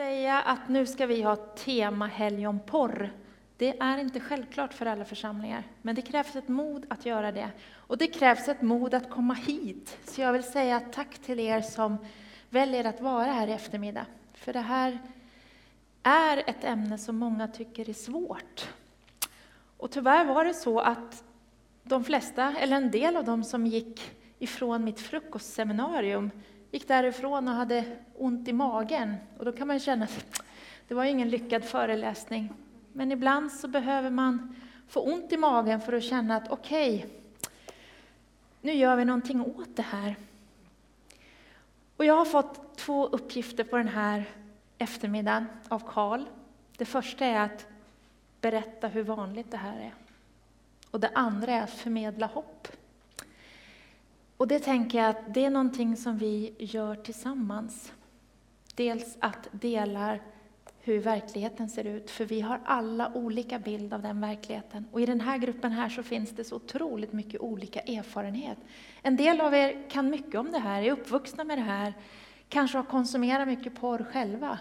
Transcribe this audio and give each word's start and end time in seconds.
säga 0.00 0.40
att 0.40 0.68
nu 0.68 0.86
ska 0.86 1.06
vi 1.06 1.22
ha 1.22 1.36
tema 1.36 2.06
helg 2.06 2.46
om 2.46 2.60
porr. 2.60 3.12
Det 3.56 3.78
är 3.78 3.98
inte 3.98 4.20
självklart 4.20 4.74
för 4.74 4.86
alla 4.86 5.04
församlingar, 5.04 5.64
men 5.82 5.94
det 5.94 6.02
krävs 6.02 6.36
ett 6.36 6.48
mod 6.48 6.86
att 6.88 7.06
göra 7.06 7.32
det. 7.32 7.50
Och 7.72 7.98
det 7.98 8.06
krävs 8.06 8.48
ett 8.48 8.62
mod 8.62 8.94
att 8.94 9.10
komma 9.10 9.34
hit. 9.34 9.98
Så 10.04 10.20
jag 10.20 10.32
vill 10.32 10.42
säga 10.42 10.80
tack 10.80 11.18
till 11.18 11.40
er 11.40 11.60
som 11.60 11.96
väljer 12.50 12.84
att 12.84 13.00
vara 13.00 13.32
här 13.32 13.46
i 13.46 13.52
eftermiddag. 13.52 14.06
För 14.34 14.52
det 14.52 14.60
här 14.60 14.98
är 16.02 16.42
ett 16.46 16.64
ämne 16.64 16.98
som 16.98 17.16
många 17.16 17.48
tycker 17.48 17.88
är 17.88 17.94
svårt. 17.94 18.68
Och 19.76 19.90
tyvärr 19.90 20.24
var 20.24 20.44
det 20.44 20.54
så 20.54 20.80
att 20.80 21.24
de 21.82 22.04
flesta, 22.04 22.54
eller 22.58 22.76
en 22.76 22.90
del 22.90 23.16
av 23.16 23.24
dem 23.24 23.44
som 23.44 23.66
gick 23.66 24.10
ifrån 24.38 24.84
mitt 24.84 25.00
frukostseminarium, 25.00 26.30
gick 26.70 26.88
därifrån 26.88 27.48
och 27.48 27.54
hade 27.54 27.84
ont 28.18 28.48
i 28.48 28.52
magen. 28.52 29.16
Och 29.38 29.44
då 29.44 29.52
kan 29.52 29.68
man 29.68 29.80
känna 29.80 30.04
att 30.04 30.42
det 30.88 30.94
var 30.94 31.04
ingen 31.04 31.28
lyckad 31.28 31.64
föreläsning. 31.64 32.52
Men 32.92 33.12
ibland 33.12 33.52
så 33.52 33.68
behöver 33.68 34.10
man 34.10 34.56
få 34.88 35.00
ont 35.00 35.32
i 35.32 35.36
magen 35.36 35.80
för 35.80 35.92
att 35.92 36.04
känna 36.04 36.36
att 36.36 36.50
okej, 36.50 36.96
okay, 36.96 37.10
nu 38.60 38.72
gör 38.72 38.96
vi 38.96 39.04
någonting 39.04 39.40
åt 39.40 39.76
det 39.76 39.82
här. 39.82 40.16
Och 41.96 42.04
jag 42.04 42.14
har 42.14 42.24
fått 42.24 42.76
två 42.76 43.06
uppgifter 43.06 43.64
på 43.64 43.76
den 43.76 43.88
här 43.88 44.24
eftermiddagen 44.78 45.46
av 45.68 45.82
Karl. 45.86 46.24
Det 46.76 46.84
första 46.84 47.24
är 47.24 47.40
att 47.40 47.66
berätta 48.40 48.88
hur 48.88 49.02
vanligt 49.02 49.50
det 49.50 49.56
här 49.56 49.80
är. 49.80 49.94
Och 50.90 51.00
det 51.00 51.10
andra 51.14 51.52
är 51.52 51.62
att 51.62 51.70
förmedla 51.70 52.26
hopp. 52.26 52.68
Och 54.40 54.48
det 54.48 54.58
tänker 54.58 54.98
jag 54.98 55.08
att 55.08 55.34
det 55.34 55.44
är 55.44 55.50
någonting 55.50 55.96
som 55.96 56.18
vi 56.18 56.54
gör 56.58 56.94
tillsammans. 56.94 57.92
Dels 58.74 59.16
att 59.20 59.48
dela 59.52 60.18
hur 60.80 60.98
verkligheten 60.98 61.68
ser 61.68 61.84
ut, 61.84 62.10
för 62.10 62.24
vi 62.24 62.40
har 62.40 62.60
alla 62.64 63.12
olika 63.14 63.58
bild 63.58 63.94
av 63.94 64.02
den 64.02 64.20
verkligheten. 64.20 64.86
Och 64.92 65.00
i 65.00 65.06
den 65.06 65.20
här 65.20 65.38
gruppen 65.38 65.72
här 65.72 65.88
så 65.88 66.02
finns 66.02 66.30
det 66.30 66.44
så 66.44 66.56
otroligt 66.56 67.12
mycket 67.12 67.40
olika 67.40 67.80
erfarenhet. 67.80 68.58
En 69.02 69.16
del 69.16 69.40
av 69.40 69.54
er 69.54 69.90
kan 69.90 70.10
mycket 70.10 70.34
om 70.34 70.52
det 70.52 70.58
här, 70.58 70.82
är 70.82 70.92
uppvuxna 70.92 71.44
med 71.44 71.58
det 71.58 71.62
här, 71.62 71.94
kanske 72.48 72.78
har 72.78 72.84
konsumerat 72.84 73.48
mycket 73.48 73.80
porr 73.80 74.06
själva. 74.12 74.58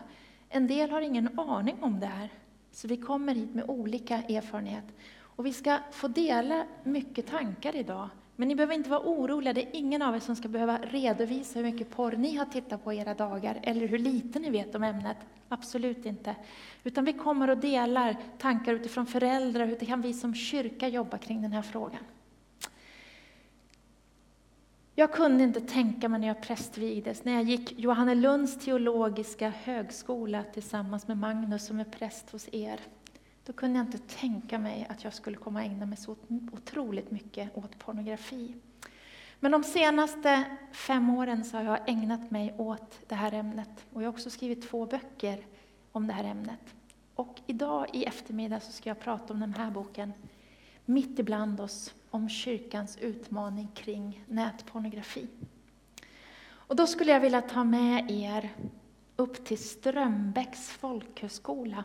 En 0.49 0.67
del 0.67 0.89
har 0.89 1.01
ingen 1.01 1.39
aning 1.39 1.77
om 1.81 1.99
det 1.99 2.05
här. 2.05 2.29
Så 2.71 2.87
vi 2.87 2.97
kommer 2.97 3.35
hit 3.35 3.55
med 3.55 3.69
olika 3.69 4.15
erfarenhet. 4.15 4.85
Och 5.19 5.45
vi 5.45 5.53
ska 5.53 5.77
få 5.91 6.07
dela 6.07 6.65
mycket 6.83 7.27
tankar 7.27 7.75
idag. 7.75 8.09
Men 8.39 8.47
ni 8.47 8.55
behöver 8.55 8.73
inte 8.73 8.89
vara 8.89 9.01
oroliga, 9.01 9.53
det 9.53 9.61
är 9.61 9.69
ingen 9.75 10.01
av 10.01 10.15
er 10.15 10.19
som 10.19 10.35
ska 10.35 10.47
behöva 10.47 10.77
redovisa 10.77 11.59
hur 11.59 11.71
mycket 11.71 11.89
porr 11.89 12.11
ni 12.11 12.35
har 12.35 12.45
tittat 12.45 12.83
på 12.83 12.93
era 12.93 13.13
dagar, 13.13 13.59
eller 13.63 13.87
hur 13.87 13.97
lite 13.97 14.39
ni 14.39 14.49
vet 14.49 14.75
om 14.75 14.83
ämnet. 14.83 15.17
Absolut 15.49 16.05
inte. 16.05 16.35
Utan 16.83 17.05
vi 17.05 17.13
kommer 17.13 17.49
och 17.49 17.57
delar 17.57 18.17
tankar 18.37 18.73
utifrån 18.73 19.05
föräldrar, 19.05 19.65
hur 19.65 19.75
kan 19.75 20.01
vi 20.01 20.13
som 20.13 20.35
kyrka 20.35 20.87
jobba 20.87 21.17
kring 21.17 21.41
den 21.41 21.51
här 21.51 21.61
frågan. 21.61 22.03
Jag 24.95 25.13
kunde 25.13 25.43
inte 25.43 25.61
tänka 25.61 26.09
mig 26.09 26.19
när 26.19 26.27
jag 26.27 26.41
prästvigdes, 26.41 27.23
när 27.23 27.33
jag 27.33 27.43
gick 27.43 27.79
Johannelunds 27.79 28.65
teologiska 28.65 29.53
högskola 29.63 30.43
tillsammans 30.53 31.07
med 31.07 31.17
Magnus 31.17 31.65
som 31.65 31.79
är 31.79 31.83
präst 31.83 32.29
hos 32.29 32.49
er. 32.51 32.79
Då 33.49 33.53
kunde 33.53 33.79
jag 33.79 33.85
inte 33.85 33.97
tänka 33.97 34.59
mig 34.59 34.87
att 34.89 35.03
jag 35.03 35.13
skulle 35.13 35.37
komma 35.37 35.65
ägna 35.65 35.85
mig 35.85 35.97
så 35.97 36.15
otroligt 36.51 37.11
mycket 37.11 37.57
åt 37.57 37.79
pornografi. 37.79 38.55
Men 39.39 39.51
de 39.51 39.63
senaste 39.63 40.43
fem 40.71 41.09
åren 41.09 41.45
så 41.45 41.57
har 41.57 41.63
jag 41.63 41.89
ägnat 41.89 42.31
mig 42.31 42.55
åt 42.57 42.99
det 43.07 43.15
här 43.15 43.33
ämnet. 43.33 43.85
Och 43.93 44.01
jag 44.01 44.07
har 44.07 44.13
också 44.13 44.29
skrivit 44.29 44.69
två 44.69 44.85
böcker 44.85 45.45
om 45.91 46.07
det 46.07 46.13
här 46.13 46.23
ämnet. 46.23 46.59
Och 47.15 47.41
idag 47.47 47.87
i 47.93 48.03
eftermiddag 48.03 48.59
så 48.59 48.71
ska 48.71 48.89
jag 48.89 48.99
prata 48.99 49.33
om 49.33 49.39
den 49.39 49.53
här 49.53 49.71
boken, 49.71 50.13
Mitt 50.85 51.19
ibland 51.19 51.61
oss, 51.61 51.93
om 52.09 52.29
kyrkans 52.29 52.97
utmaning 52.97 53.67
kring 53.73 54.23
nätpornografi. 54.27 55.27
Och 56.49 56.75
då 56.75 56.87
skulle 56.87 57.11
jag 57.11 57.19
vilja 57.19 57.41
ta 57.41 57.63
med 57.63 58.11
er 58.11 58.49
upp 59.15 59.45
till 59.45 59.69
Strömbäcks 59.69 60.69
folkhögskola 60.69 61.83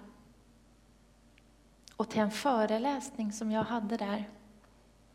och 1.96 2.08
till 2.08 2.20
en 2.20 2.30
föreläsning 2.30 3.32
som 3.32 3.50
jag 3.50 3.62
hade 3.62 3.96
där 3.96 4.28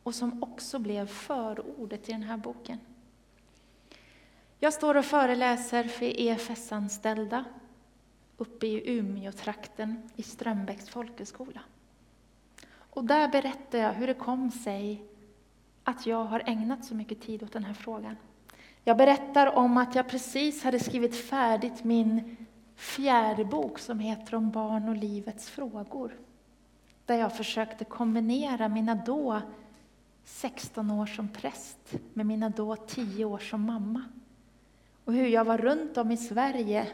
och 0.04 0.16
som 0.16 0.44
också 0.44 0.80
blev 0.80 1.08
förordet 1.08 2.10
i 2.10 2.12
den 2.12 2.24
här 2.24 2.38
boken. 2.38 2.80
Jag 4.60 4.74
står 4.74 4.98
och 4.98 5.06
föreläser 5.06 5.84
för 5.84 6.06
EFS-anställda 6.06 7.46
uppe 8.38 8.68
i 8.68 8.98
Umeå-trakten 8.98 10.10
i 10.16 10.24
Strömbäcks 10.24 10.90
folkhögskola. 10.90 11.62
Och 12.72 13.04
där 13.04 13.28
berättar 13.28 13.80
jag 13.80 13.94
hur 13.94 14.08
det 14.08 14.14
kom 14.14 14.52
sig 14.52 15.04
att 15.84 16.06
jag 16.06 16.24
har 16.24 16.44
ägnat 16.46 16.86
så 16.86 16.96
mycket 16.96 17.22
tid 17.22 17.44
åt 17.44 17.54
den 17.54 17.64
här 17.64 17.74
frågan. 17.74 18.16
Jag 18.84 18.98
berättar 18.98 19.56
om 19.56 19.78
att 19.78 19.96
jag 19.96 20.10
precis 20.10 20.64
hade 20.64 20.80
skrivit 20.80 21.16
färdigt 21.30 21.84
min 21.84 22.38
fjärde 22.76 23.46
bok 23.46 23.80
som 23.80 24.00
heter 24.00 24.36
Om 24.36 24.52
barn 24.52 24.90
och 24.90 24.98
livets 24.98 25.50
frågor. 25.50 26.18
Där 27.10 27.18
jag 27.18 27.36
försökte 27.36 27.86
kombinera 27.86 28.68
mina 28.68 28.96
då 28.96 29.42
16 30.24 30.92
år 30.92 31.06
som 31.06 31.28
präst 31.30 31.94
med 32.14 32.26
mina 32.26 32.50
då 32.50 32.76
10 32.76 33.26
år 33.26 33.38
som 33.38 33.62
mamma. 33.62 34.04
Och 35.06 35.14
hur 35.14 35.28
jag 35.28 35.46
var 35.46 35.58
runt 35.58 35.98
om 35.98 36.12
i 36.12 36.18
Sverige, 36.18 36.88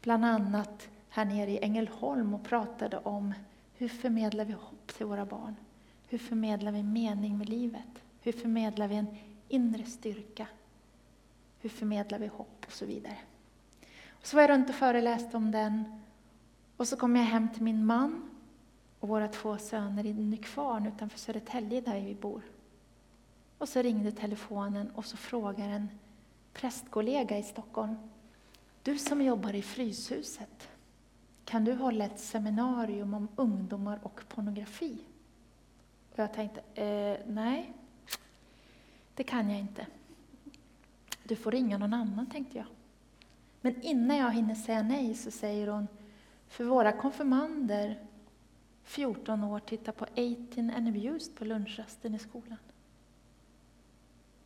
bland 0.00 0.24
annat 0.24 0.88
här 1.08 1.24
nere 1.24 1.50
i 1.50 1.58
Ängelholm 1.58 2.34
och 2.34 2.44
pratade 2.44 2.98
om 2.98 3.34
hur 3.76 3.88
förmedlar 3.88 4.44
vi 4.44 4.52
hopp 4.52 4.86
till 4.96 5.06
våra 5.06 5.24
barn? 5.24 5.56
Hur 6.08 6.18
förmedlar 6.18 6.72
vi 6.72 6.82
mening 6.82 7.38
med 7.38 7.48
livet? 7.48 8.02
Hur 8.22 8.32
förmedlar 8.32 8.88
vi 8.88 8.96
en 8.96 9.16
inre 9.48 9.84
styrka? 9.84 10.46
Hur 11.60 11.70
förmedlar 11.70 12.18
vi 12.18 12.26
hopp 12.26 12.64
och 12.66 12.72
så 12.72 12.86
vidare. 12.86 13.18
Och 14.10 14.26
så 14.26 14.36
var 14.36 14.42
jag 14.42 14.50
runt 14.50 14.68
och 14.68 14.74
föreläste 14.74 15.36
om 15.36 15.50
den. 15.50 16.02
Och 16.76 16.88
så 16.88 16.96
kom 16.96 17.16
jag 17.16 17.24
hem 17.24 17.48
till 17.48 17.62
min 17.62 17.86
man 17.86 18.30
och 19.04 19.08
våra 19.08 19.28
två 19.28 19.58
söner 19.58 20.06
i 20.06 20.12
Nykvarn 20.12 20.86
utanför 20.86 21.18
Södertälje 21.18 21.80
där 21.80 22.00
vi 22.00 22.14
bor. 22.14 22.42
Och 23.58 23.68
så 23.68 23.82
ringde 23.82 24.12
telefonen 24.12 24.90
och 24.90 25.04
så 25.04 25.16
frågar 25.16 25.68
en 25.68 25.88
prästkollega 26.52 27.38
i 27.38 27.42
Stockholm. 27.42 27.96
Du 28.82 28.98
som 28.98 29.22
jobbar 29.22 29.54
i 29.54 29.62
Fryshuset, 29.62 30.68
kan 31.44 31.64
du 31.64 31.74
hålla 31.74 32.04
ett 32.04 32.20
seminarium 32.20 33.14
om 33.14 33.28
ungdomar 33.36 33.98
och 34.02 34.20
pornografi? 34.28 34.98
Och 36.12 36.18
jag 36.18 36.32
tänkte, 36.32 36.82
eh, 36.82 37.18
nej, 37.26 37.72
det 39.14 39.24
kan 39.24 39.50
jag 39.50 39.60
inte. 39.60 39.86
Du 41.24 41.36
får 41.36 41.50
ringa 41.50 41.78
någon 41.78 41.94
annan, 41.94 42.26
tänkte 42.26 42.58
jag. 42.58 42.66
Men 43.60 43.82
innan 43.82 44.16
jag 44.16 44.30
hinner 44.30 44.54
säga 44.54 44.82
nej 44.82 45.14
så 45.14 45.30
säger 45.30 45.68
hon, 45.68 45.88
för 46.48 46.64
våra 46.64 46.92
konfirmander 46.92 48.00
14 48.84 49.44
år 49.44 49.60
tittar 49.60 49.92
på 49.92 50.04
18 50.04 50.70
and 50.70 50.88
abused 50.88 51.34
på 51.34 51.44
lunchrasten 51.44 52.14
i 52.14 52.18
skolan. 52.18 52.58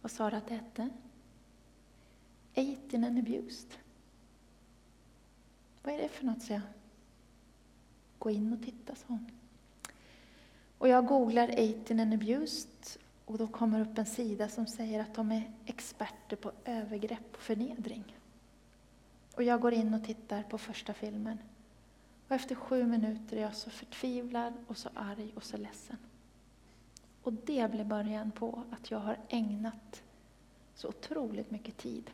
Vad 0.03 0.11
sa 0.11 0.31
du 0.31 0.37
att 0.37 0.47
det 0.47 0.55
hette? 0.55 0.89
18 2.55 3.05
and 3.05 3.19
abused. 3.19 3.75
Vad 5.83 5.95
är 5.95 5.99
det 5.99 6.09
för 6.09 6.25
något, 6.25 6.43
sa 6.43 6.53
jag. 6.53 6.63
Gå 8.19 8.31
in 8.31 8.53
och 8.53 8.63
titta, 8.63 8.95
sa 8.95 9.05
hon. 9.07 9.31
Och 10.79 10.89
jag 10.89 11.07
googlar 11.07 11.49
18 11.49 12.01
and 12.01 12.15
abused 12.15 13.01
och 13.25 13.39
då 13.39 13.47
kommer 13.47 13.81
upp 13.81 13.99
en 13.99 14.07
sida 14.07 14.49
som 14.49 14.67
säger 14.67 15.01
att 15.01 15.15
de 15.15 15.33
är 15.33 15.53
experter 15.67 16.37
på 16.37 16.53
övergrepp 16.65 17.35
och 17.35 17.43
förnedring. 17.43 18.17
Och 19.35 19.43
jag 19.43 19.61
går 19.61 19.73
in 19.73 19.95
och 19.95 20.05
tittar 20.05 20.43
på 20.43 20.59
första 20.59 20.95
filmen. 20.95 21.39
Och 22.29 22.35
efter 22.35 22.55
sju 22.55 22.87
minuter 22.87 23.37
är 23.37 23.41
jag 23.41 23.55
så 23.55 23.71
förtvivlad 23.71 24.53
och 24.67 24.77
så 24.77 24.89
arg 24.95 25.33
och 25.35 25.45
så 25.45 25.57
ledsen. 25.57 25.97
Och 27.23 27.33
det 27.33 27.71
blev 27.71 27.87
början 27.87 28.31
på 28.31 28.63
att 28.71 28.91
jag 28.91 28.99
har 28.99 29.19
ägnat 29.29 30.03
så 30.75 30.89
otroligt 30.89 31.51
mycket 31.51 31.77
tid. 31.77 32.11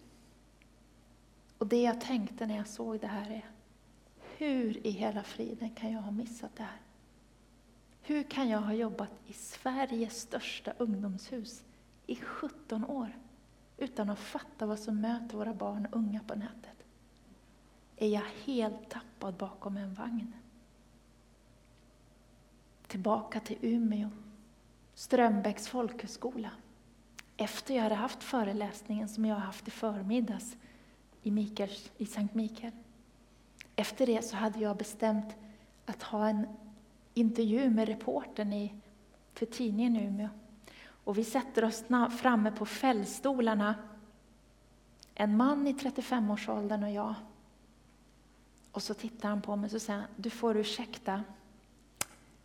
Och 1.58 1.66
det 1.66 1.82
jag 1.82 2.00
tänkte 2.00 2.46
när 2.46 2.56
jag 2.56 2.68
såg 2.68 3.00
det 3.00 3.06
här 3.06 3.30
är, 3.30 3.50
hur 4.36 4.86
i 4.86 4.90
hela 4.90 5.22
friden 5.22 5.70
kan 5.70 5.92
jag 5.92 6.00
ha 6.00 6.10
missat 6.10 6.56
det 6.56 6.62
här? 6.62 6.80
Hur 8.02 8.22
kan 8.22 8.48
jag 8.48 8.60
ha 8.60 8.72
jobbat 8.72 9.12
i 9.26 9.32
Sveriges 9.32 10.20
största 10.20 10.72
ungdomshus 10.78 11.64
i 12.06 12.16
17 12.16 12.84
år 12.84 13.18
utan 13.76 14.10
att 14.10 14.18
fatta 14.18 14.66
vad 14.66 14.78
som 14.78 15.00
möter 15.00 15.36
våra 15.36 15.54
barn 15.54 15.86
och 15.86 15.96
unga 15.96 16.20
på 16.20 16.34
nätet? 16.34 16.73
Är 17.96 18.08
jag 18.08 18.22
helt 18.44 18.90
tappad 18.90 19.34
bakom 19.34 19.76
en 19.76 19.94
vagn? 19.94 20.34
Tillbaka 22.86 23.40
till 23.40 23.58
Umeå, 23.60 24.10
Strömbäcks 24.94 25.68
folkhögskola. 25.68 26.50
Efter 27.36 27.74
jag 27.74 27.82
hade 27.82 27.94
haft 27.94 28.22
föreläsningen 28.22 29.08
som 29.08 29.24
jag 29.24 29.36
haft 29.36 29.68
i 29.68 29.70
förmiddags 29.70 30.56
i, 31.22 31.30
Mikers, 31.30 31.90
i 31.98 32.06
Sankt 32.06 32.34
Mikael. 32.34 32.72
Efter 33.76 34.06
det 34.06 34.24
så 34.24 34.36
hade 34.36 34.58
jag 34.58 34.76
bestämt 34.76 35.34
att 35.86 36.02
ha 36.02 36.28
en 36.28 36.46
intervju 37.14 37.70
med 37.70 37.88
reportern 37.88 38.52
i, 38.52 38.74
för 39.32 39.46
tidningen 39.46 39.96
i 39.96 40.04
Umeå. 40.04 40.28
Och 40.86 41.18
vi 41.18 41.24
sätter 41.24 41.64
oss 41.64 41.84
framme 42.18 42.50
på 42.50 42.66
fällstolarna, 42.66 43.74
en 45.14 45.36
man 45.36 45.66
i 45.66 45.72
35-årsåldern 45.72 46.82
och 46.82 46.90
jag. 46.90 47.14
Och 48.74 48.82
så 48.82 48.94
tittar 48.94 49.28
han 49.28 49.42
på 49.42 49.56
mig 49.56 49.74
och 49.74 49.82
säger 49.82 50.06
du 50.16 50.30
får 50.30 50.56
ursäkta. 50.56 51.22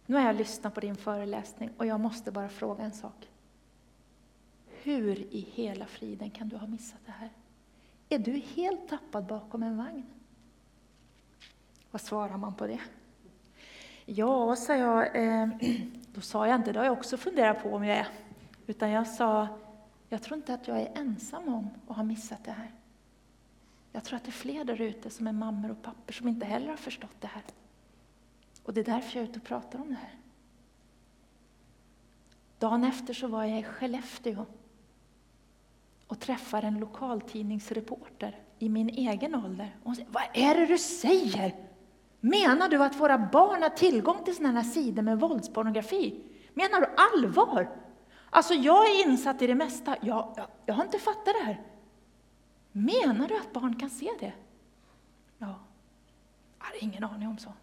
Nu 0.06 0.16
har 0.16 0.24
jag 0.24 0.36
lyssnat 0.36 0.74
på 0.74 0.80
din 0.80 0.96
föreläsning 0.96 1.70
och 1.78 1.86
jag 1.86 2.00
måste 2.00 2.31
bara 2.31 2.50
fråga 2.50 2.84
en 2.84 2.94
sak. 2.94 3.28
Hur 4.84 5.20
i 5.20 5.48
hela 5.54 5.86
friden 5.86 6.30
kan 6.30 6.50
du 6.50 6.58
ha 6.58 6.68
missat 6.68 7.00
det 7.06 7.12
här? 7.12 7.30
Är 8.10 8.20
du 8.20 8.31
helt 8.31 8.90
tappad 8.90 9.26
bakom 9.26 9.64
en 9.64 9.78
vagn? 9.78 10.06
Vad 11.92 12.02
svarar 12.02 12.38
man 12.38 12.54
på 12.54 12.68
det? 12.68 12.80
Ja, 14.06 14.56
sa 14.56 14.76
jag, 14.76 15.16
eh, 15.16 15.48
då 16.14 16.22
sa 16.22 16.48
jag 16.48 16.56
inte, 16.56 16.72
det 16.72 16.80
har 16.80 16.86
jag 16.86 16.98
också 16.98 17.18
funderat 17.18 17.64
på 17.64 17.76
om 17.76 17.86
jag 17.86 17.98
är. 17.98 18.08
Utan 18.68 18.90
jag 18.90 19.08
sa, 19.08 19.48
jag 20.10 20.22
tror 20.22 20.38
inte 20.38 20.54
att 20.54 20.68
jag 20.68 20.81
är 20.81 20.92
ensam 20.96 21.54
om 21.54 21.70
att 21.88 21.96
ha 21.96 22.04
missat 22.04 22.44
det 22.44 22.52
här. 22.52 22.72
Jag 23.92 24.04
tror 24.04 24.18
att 24.18 24.24
det 24.24 24.30
är 24.30 24.32
fler 24.32 24.64
där 24.64 24.82
ute 24.82 25.10
som 25.10 25.28
är 25.28 25.32
mammor 25.32 25.72
och 25.72 25.82
pappor 25.82 26.14
som 26.14 26.28
inte 26.28 26.46
heller 26.46 26.70
har 26.70 26.78
förstått 26.78 27.16
det 27.20 27.28
här. 27.28 27.44
Och 28.64 28.74
det 28.74 28.82
är 28.82 28.86
därför 28.86 29.18
jag 29.18 29.26
är 29.26 29.30
ute 29.30 29.40
och 29.40 29.46
pratar 29.46 29.80
om 29.80 29.90
det 29.90 29.96
här. 29.96 30.16
Dagen 32.60 32.84
efter 32.84 33.14
så 33.14 33.28
var 33.28 33.44
jag 33.44 33.60
i 33.60 33.64
Skellefteå 33.64 34.46
och 36.08 36.20
träffade 36.20 36.68
en 36.68 36.80
lokaltidningsreporter 36.80 38.40
i 38.60 38.70
min 38.70 38.90
egen 38.90 39.36
ålder. 39.36 39.76
Och 39.80 39.86
hon 39.86 39.96
säger, 39.96 40.10
vad 40.12 40.24
är 40.34 40.56
det 40.56 40.66
du 40.66 40.78
säger? 40.78 41.56
Menar 42.20 42.70
du 42.70 42.84
att 42.84 43.00
våra 43.00 43.18
barn 43.18 43.62
har 43.62 43.70
tillgång 43.70 44.24
till 44.24 44.36
sådana 44.36 44.62
här 44.62 44.70
sidor 44.70 45.02
med 45.02 45.20
våldspornografi? 45.20 46.24
Menar 46.54 46.82
du 46.82 46.88
allvar? 46.98 47.70
Alltså 48.30 48.54
jag 48.54 48.90
är 48.90 49.08
insatt 49.08 49.42
i 49.42 49.48
det 49.48 49.56
mesta. 49.56 49.96
Jag, 50.02 50.34
jag, 50.38 50.48
jag 50.66 50.74
har 50.74 50.84
inte 50.84 51.00
fattat 51.00 51.26
det 51.26 51.46
här. 51.46 51.62
Menar 52.80 53.28
du 53.28 53.38
att 53.38 53.54
barn 53.54 53.76
kan 53.76 53.90
se 53.90 54.12
det? 54.20 54.34
Ja. 55.38 55.60
Jag 56.60 56.66
har 56.66 56.84
ingen 56.84 57.04
aning 57.04 57.28
om 57.28 57.38
så. 57.38 57.54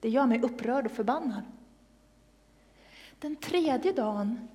Det 0.00 0.08
gör 0.08 0.26
mig 0.26 0.42
upprörd 0.42 0.86
och 0.86 0.92
förbannad. 0.92 1.42
Den 3.18 3.36
tredje 3.36 3.92
dagen 3.92 4.48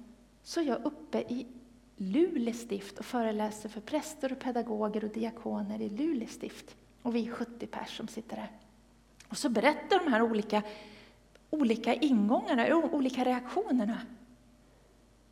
så 0.44 0.60
är 0.60 0.63
jag 0.63 0.86
uppe 0.86 1.19
i 1.19 1.48
Luleå 1.96 2.54
stift 2.54 3.00
och 3.00 3.06
föreläser 3.06 3.69
för 3.69 3.81
präster 3.81 4.31
och 4.31 4.40
pedagoger 4.40 5.04
och 5.04 5.12
diakoner 5.12 5.81
i 5.81 5.90
Luleå 5.90 6.28
stift. 6.28 6.75
Och 7.02 7.16
vi 7.16 7.28
är 7.28 7.31
70 7.31 7.68
pers 7.68 7.98
som 7.98 8.07
sitter 8.07 8.36
där. 8.36 8.52
Och 9.30 9.38
så 9.38 9.50
berättar 9.50 10.04
de 10.06 10.12
här 10.12 10.22
olika, 10.22 10.63
olika 11.50 11.94
ingångarna, 11.94 12.75
olika 12.75 13.25
reaktionerna. 13.25 14.02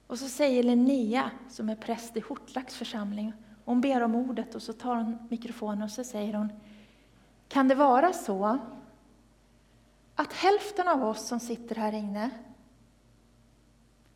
Och 0.08 0.20
så 0.20 0.30
säger 0.30 0.64
Linnea, 0.64 1.32
som 1.50 1.70
är 1.70 1.76
präst 1.76 2.18
i 2.18 2.20
Hortlax 2.20 2.76
församling, 2.76 3.34
hon 3.66 3.82
ber 3.82 4.02
om 4.02 4.16
ordet 4.16 4.56
och 4.56 4.62
så 4.62 4.74
tar 4.74 4.96
hon 4.96 5.18
mikrofonen 5.30 5.84
och 5.84 5.92
så 5.92 6.04
säger 6.04 6.34
hon, 6.34 6.50
kan 7.48 7.68
det 7.68 7.76
vara 7.76 8.14
så 8.14 8.60
att 10.16 10.34
hälften 10.34 10.88
av 10.88 11.04
oss 11.04 11.28
som 11.28 11.40
sitter 11.40 11.76
här 11.76 11.94
inne, 11.94 12.30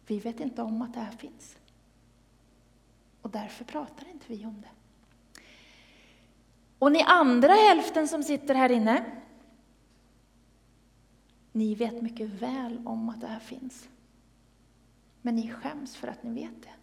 vi 0.07 0.19
vet 0.19 0.39
inte 0.39 0.61
om 0.61 0.81
att 0.81 0.93
det 0.93 0.99
här 0.99 1.11
finns. 1.11 1.57
Och 3.21 3.29
därför 3.29 3.63
pratar 3.63 4.07
inte 4.07 4.25
vi 4.27 4.45
om 4.45 4.61
det. 4.61 4.69
Och 6.79 6.91
ni 6.91 7.01
andra 7.01 7.53
hälften 7.53 8.07
som 8.07 8.23
sitter 8.23 8.55
här 8.55 8.71
inne, 8.71 9.05
ni 11.51 11.75
vet 11.75 12.01
mycket 12.01 12.29
väl 12.29 12.81
om 12.85 13.09
att 13.09 13.21
det 13.21 13.27
här 13.27 13.39
finns. 13.39 13.89
Men 15.21 15.35
ni 15.35 15.51
skäms 15.51 15.95
för 15.95 16.07
att 16.07 16.23
ni 16.23 16.33
vet 16.33 16.63
det. 16.63 16.76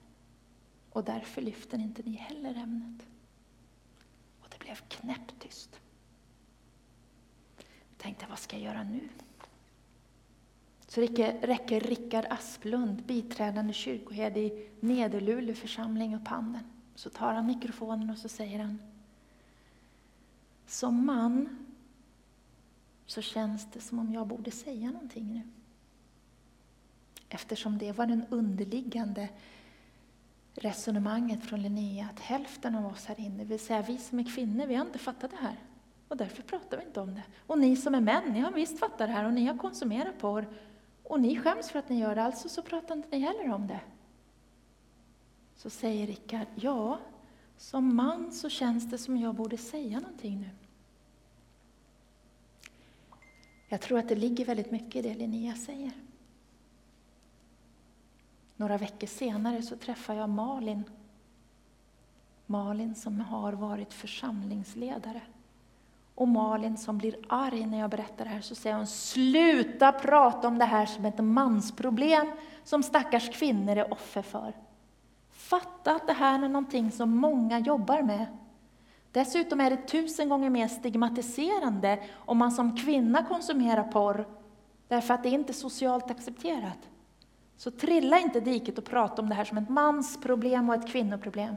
Och 0.95 1.05
därför 1.05 1.43
lyfter 1.43 1.79
inte 1.79 2.03
ni 2.03 2.17
heller 2.17 2.55
ämnet. 2.55 3.07
Och 4.41 4.49
det 4.51 4.59
blev 4.59 4.75
knäpptyst. 4.75 5.81
Jag 7.57 7.99
tänkte, 7.99 8.27
vad 8.29 8.39
ska 8.39 8.57
jag 8.57 8.65
göra 8.65 8.83
nu? 8.83 9.09
Så 10.87 11.01
räcker 11.01 11.81
Rickard 11.81 12.25
Asplund, 12.31 13.03
biträdande 13.03 13.73
kyrkoherde 13.73 14.41
i 14.41 14.71
Nederluleå 14.81 15.55
församling, 15.55 16.15
upp 16.17 16.29
handen. 16.29 16.63
Så 16.95 17.11
tar 17.11 17.35
han 17.35 17.47
mikrofonen 17.47 18.11
och 18.11 18.19
så 18.19 18.29
säger 18.29 18.59
han 18.59 18.83
Som 20.67 21.07
man 21.07 21.67
så 23.07 23.23
känns 23.23 23.71
det 23.73 23.81
som 23.81 23.99
om 23.99 24.13
jag 24.13 24.27
borde 24.27 24.51
säga 24.51 24.91
någonting 24.91 25.35
nu. 25.35 25.43
Eftersom 27.29 27.79
det 27.79 27.93
var 27.93 28.07
den 28.07 28.27
underliggande 28.31 29.29
resonemanget 30.55 31.45
från 31.45 31.63
Linnea 31.63 32.09
att 32.13 32.21
hälften 32.21 32.75
av 32.75 32.87
oss 32.87 33.07
här 33.07 33.21
inne, 33.21 33.39
det 33.39 33.45
vill 33.45 33.59
säga 33.59 33.83
vi 33.83 33.99
som 33.99 34.19
är 34.19 34.35
kvinnor, 34.35 34.67
vi 34.67 34.75
har 34.75 34.87
inte 34.87 34.99
fattat 34.99 35.31
det 35.31 35.37
här. 35.37 35.57
Och 36.09 36.17
därför 36.17 36.43
pratar 36.43 36.77
vi 36.77 36.85
inte 36.85 37.01
om 37.01 37.15
det. 37.15 37.23
Och 37.47 37.59
ni 37.59 37.77
som 37.77 37.95
är 37.95 38.01
män, 38.01 38.33
ni 38.33 38.41
har 38.41 38.53
visst 38.53 38.79
fattat 38.79 38.99
det 38.99 39.07
här 39.07 39.25
och 39.25 39.33
ni 39.33 39.47
har 39.47 39.59
konsumerat 39.59 40.19
porr. 40.19 40.47
Och 41.03 41.21
ni 41.21 41.37
skäms 41.37 41.71
för 41.71 41.79
att 41.79 41.89
ni 41.89 42.01
gör 42.01 42.15
det, 42.15 42.23
alltså 42.23 42.49
så 42.49 42.63
pratar 42.63 42.97
inte 42.97 43.09
ni 43.11 43.19
heller 43.19 43.53
om 43.53 43.67
det. 43.67 43.81
Så 45.57 45.71
säger 45.71 46.07
Rickard, 46.07 46.47
ja, 46.55 46.99
som 47.57 47.97
man 47.97 48.33
så 48.33 48.49
känns 48.49 48.91
det 48.91 48.99
som 48.99 49.17
jag 49.17 49.35
borde 49.35 49.57
säga 49.57 50.01
någonting 50.01 50.41
nu. 50.41 50.51
Jag 53.69 53.81
tror 53.81 53.99
att 53.99 54.09
det 54.09 54.15
ligger 54.15 54.45
väldigt 54.45 54.71
mycket 54.71 54.97
i 54.97 55.09
det 55.09 55.15
Linnea 55.15 55.55
säger. 55.55 55.93
Några 58.57 58.79
veckor 58.79 59.07
senare 59.07 59.63
så 59.63 59.77
träffar 59.77 60.15
jag 60.15 60.29
Malin. 60.29 60.85
Malin 62.47 62.95
som 62.95 63.21
har 63.21 63.53
varit 63.53 63.93
församlingsledare. 63.93 65.21
Och 66.15 66.29
Malin 66.29 66.77
som 66.77 66.99
blir 66.99 67.17
arg 67.29 67.67
när 67.67 67.79
jag 67.79 67.91
berättar 67.91 68.25
det 68.25 68.31
här, 68.31 68.41
så 68.41 68.55
säger 68.55 68.77
hon 68.77 68.87
sluta 68.87 69.93
prata 69.93 70.49
om 70.49 70.59
det 70.59 70.65
här 70.65 70.87
som 70.87 71.05
ett 71.05 71.25
mansproblem 71.25 72.33
som 72.65 72.83
stackars 72.83 73.31
kvinnor 73.39 73.77
är 73.77 73.93
offer 73.93 74.23
för. 74.23 74.55
Fatta 75.31 75.95
att 75.95 76.07
det 76.07 76.13
här 76.13 76.35
är 76.45 76.49
någonting 76.49 76.93
som 76.93 77.17
många 77.17 77.59
jobbar 77.59 78.03
med. 78.03 78.27
Dessutom 79.13 79.61
är 79.61 79.71
det 79.71 79.77
tusen 79.77 80.29
gånger 80.29 80.51
mer 80.51 80.69
stigmatiserande 80.69 82.03
om 82.15 82.39
man 82.39 82.53
som 82.53 82.77
kvinna 82.77 83.25
konsumerar 83.25 83.83
porr, 83.83 84.29
därför 84.89 85.15
att 85.15 85.23
det 85.23 85.29
är 85.29 85.35
inte 85.35 85.53
socialt 85.53 86.11
accepterat. 86.11 86.79
Så 87.57 87.71
trilla 87.71 88.19
inte 88.19 88.41
diket 88.41 88.79
och 88.79 88.85
prata 88.85 89.23
om 89.23 89.29
det 89.29 89.35
här 89.35 89.45
som 89.45 89.59
ett 89.59 89.69
mansproblem 89.69 90.69
och 90.69 90.75
ett 90.75 90.89
kvinnoproblem. 90.89 91.57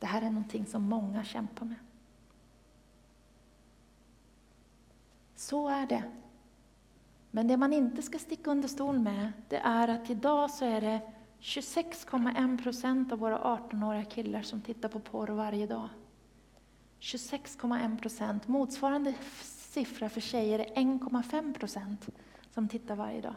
Det 0.00 0.06
här 0.06 0.22
är 0.22 0.30
någonting 0.30 0.66
som 0.66 0.82
många 0.82 1.24
kämpar 1.24 1.66
med. 1.66 1.76
Så 5.34 5.68
är 5.68 5.86
det. 5.86 6.02
Men 7.30 7.48
det 7.48 7.56
man 7.56 7.72
inte 7.72 8.02
ska 8.02 8.18
sticka 8.18 8.50
under 8.50 8.68
stol 8.68 8.98
med, 8.98 9.32
det 9.48 9.56
är 9.56 9.88
att 9.88 10.10
idag 10.10 10.50
så 10.50 10.64
är 10.64 10.80
det 10.80 11.00
26,1 11.40 12.62
procent 12.62 13.12
av 13.12 13.18
våra 13.18 13.38
18-åriga 13.38 14.04
killar 14.04 14.42
som 14.42 14.60
tittar 14.60 14.88
på 14.88 15.00
porr 15.00 15.28
varje 15.28 15.66
dag. 15.66 15.88
26,1 17.00 18.00
procent. 18.00 18.48
Motsvarande 18.48 19.14
siffra 19.42 20.08
för 20.08 20.20
tjejer 20.20 20.58
är 20.58 20.74
1,5 20.74 21.54
procent 21.54 22.08
som 22.54 22.68
tittar 22.68 22.96
varje 22.96 23.20
dag. 23.20 23.34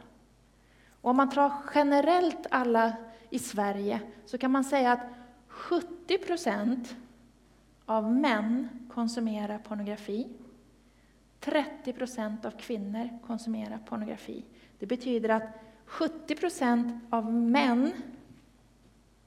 Och 1.02 1.10
om 1.10 1.18
man 1.18 1.30
tar 1.30 1.52
generellt 1.76 2.48
alla 2.52 2.94
i 3.30 3.40
Sverige 3.40 4.02
så 4.26 4.38
kan 4.38 4.52
man 4.52 4.64
säga 4.64 4.92
att 4.92 5.08
70 5.48 6.18
procent 6.18 6.96
av 7.86 8.14
män 8.14 8.70
konsumerar 8.94 9.58
pornografi. 9.58 10.28
30 11.40 11.94
procent 11.94 12.46
av 12.46 12.52
kvinnor 12.52 13.20
konsumerar 13.28 13.78
pornografi. 13.78 14.46
Det 14.80 14.86
betyder 14.86 15.30
att 15.30 15.60
70 15.86 16.36
procent 16.36 17.04
av 17.10 17.34
män, 17.34 17.92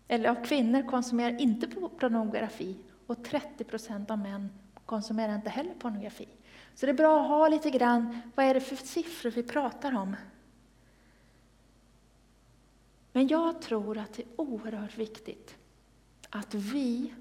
eller 0.08 0.28
av 0.28 0.44
kvinnor, 0.44 0.82
konsumerar 0.82 1.40
inte 1.40 1.66
pornografi 1.98 2.76
och 3.06 3.24
30 3.24 3.64
procent 3.64 4.10
av 4.10 4.18
män 4.18 4.48
konsumerar 4.86 5.34
inte 5.34 5.50
heller 5.50 5.74
pornografi. 5.74 6.28
Så 6.74 6.86
det 6.86 6.92
är 6.92 6.96
bra 6.96 7.20
att 7.20 7.28
ha 7.28 7.48
lite 7.48 7.70
grann, 7.70 8.20
vad 8.34 8.46
är 8.46 8.54
det 8.54 8.60
för 8.60 8.76
siffror 8.76 9.30
vi 9.30 9.42
pratar 9.42 9.96
om? 9.96 10.16
Men 13.12 13.28
jag 13.28 13.62
tror 13.62 13.98
att 13.98 14.12
det 14.12 14.22
är 14.22 14.28
oerhört 14.40 14.98
viktigt 14.98 15.56
att 16.30 16.54
vi 16.54 17.12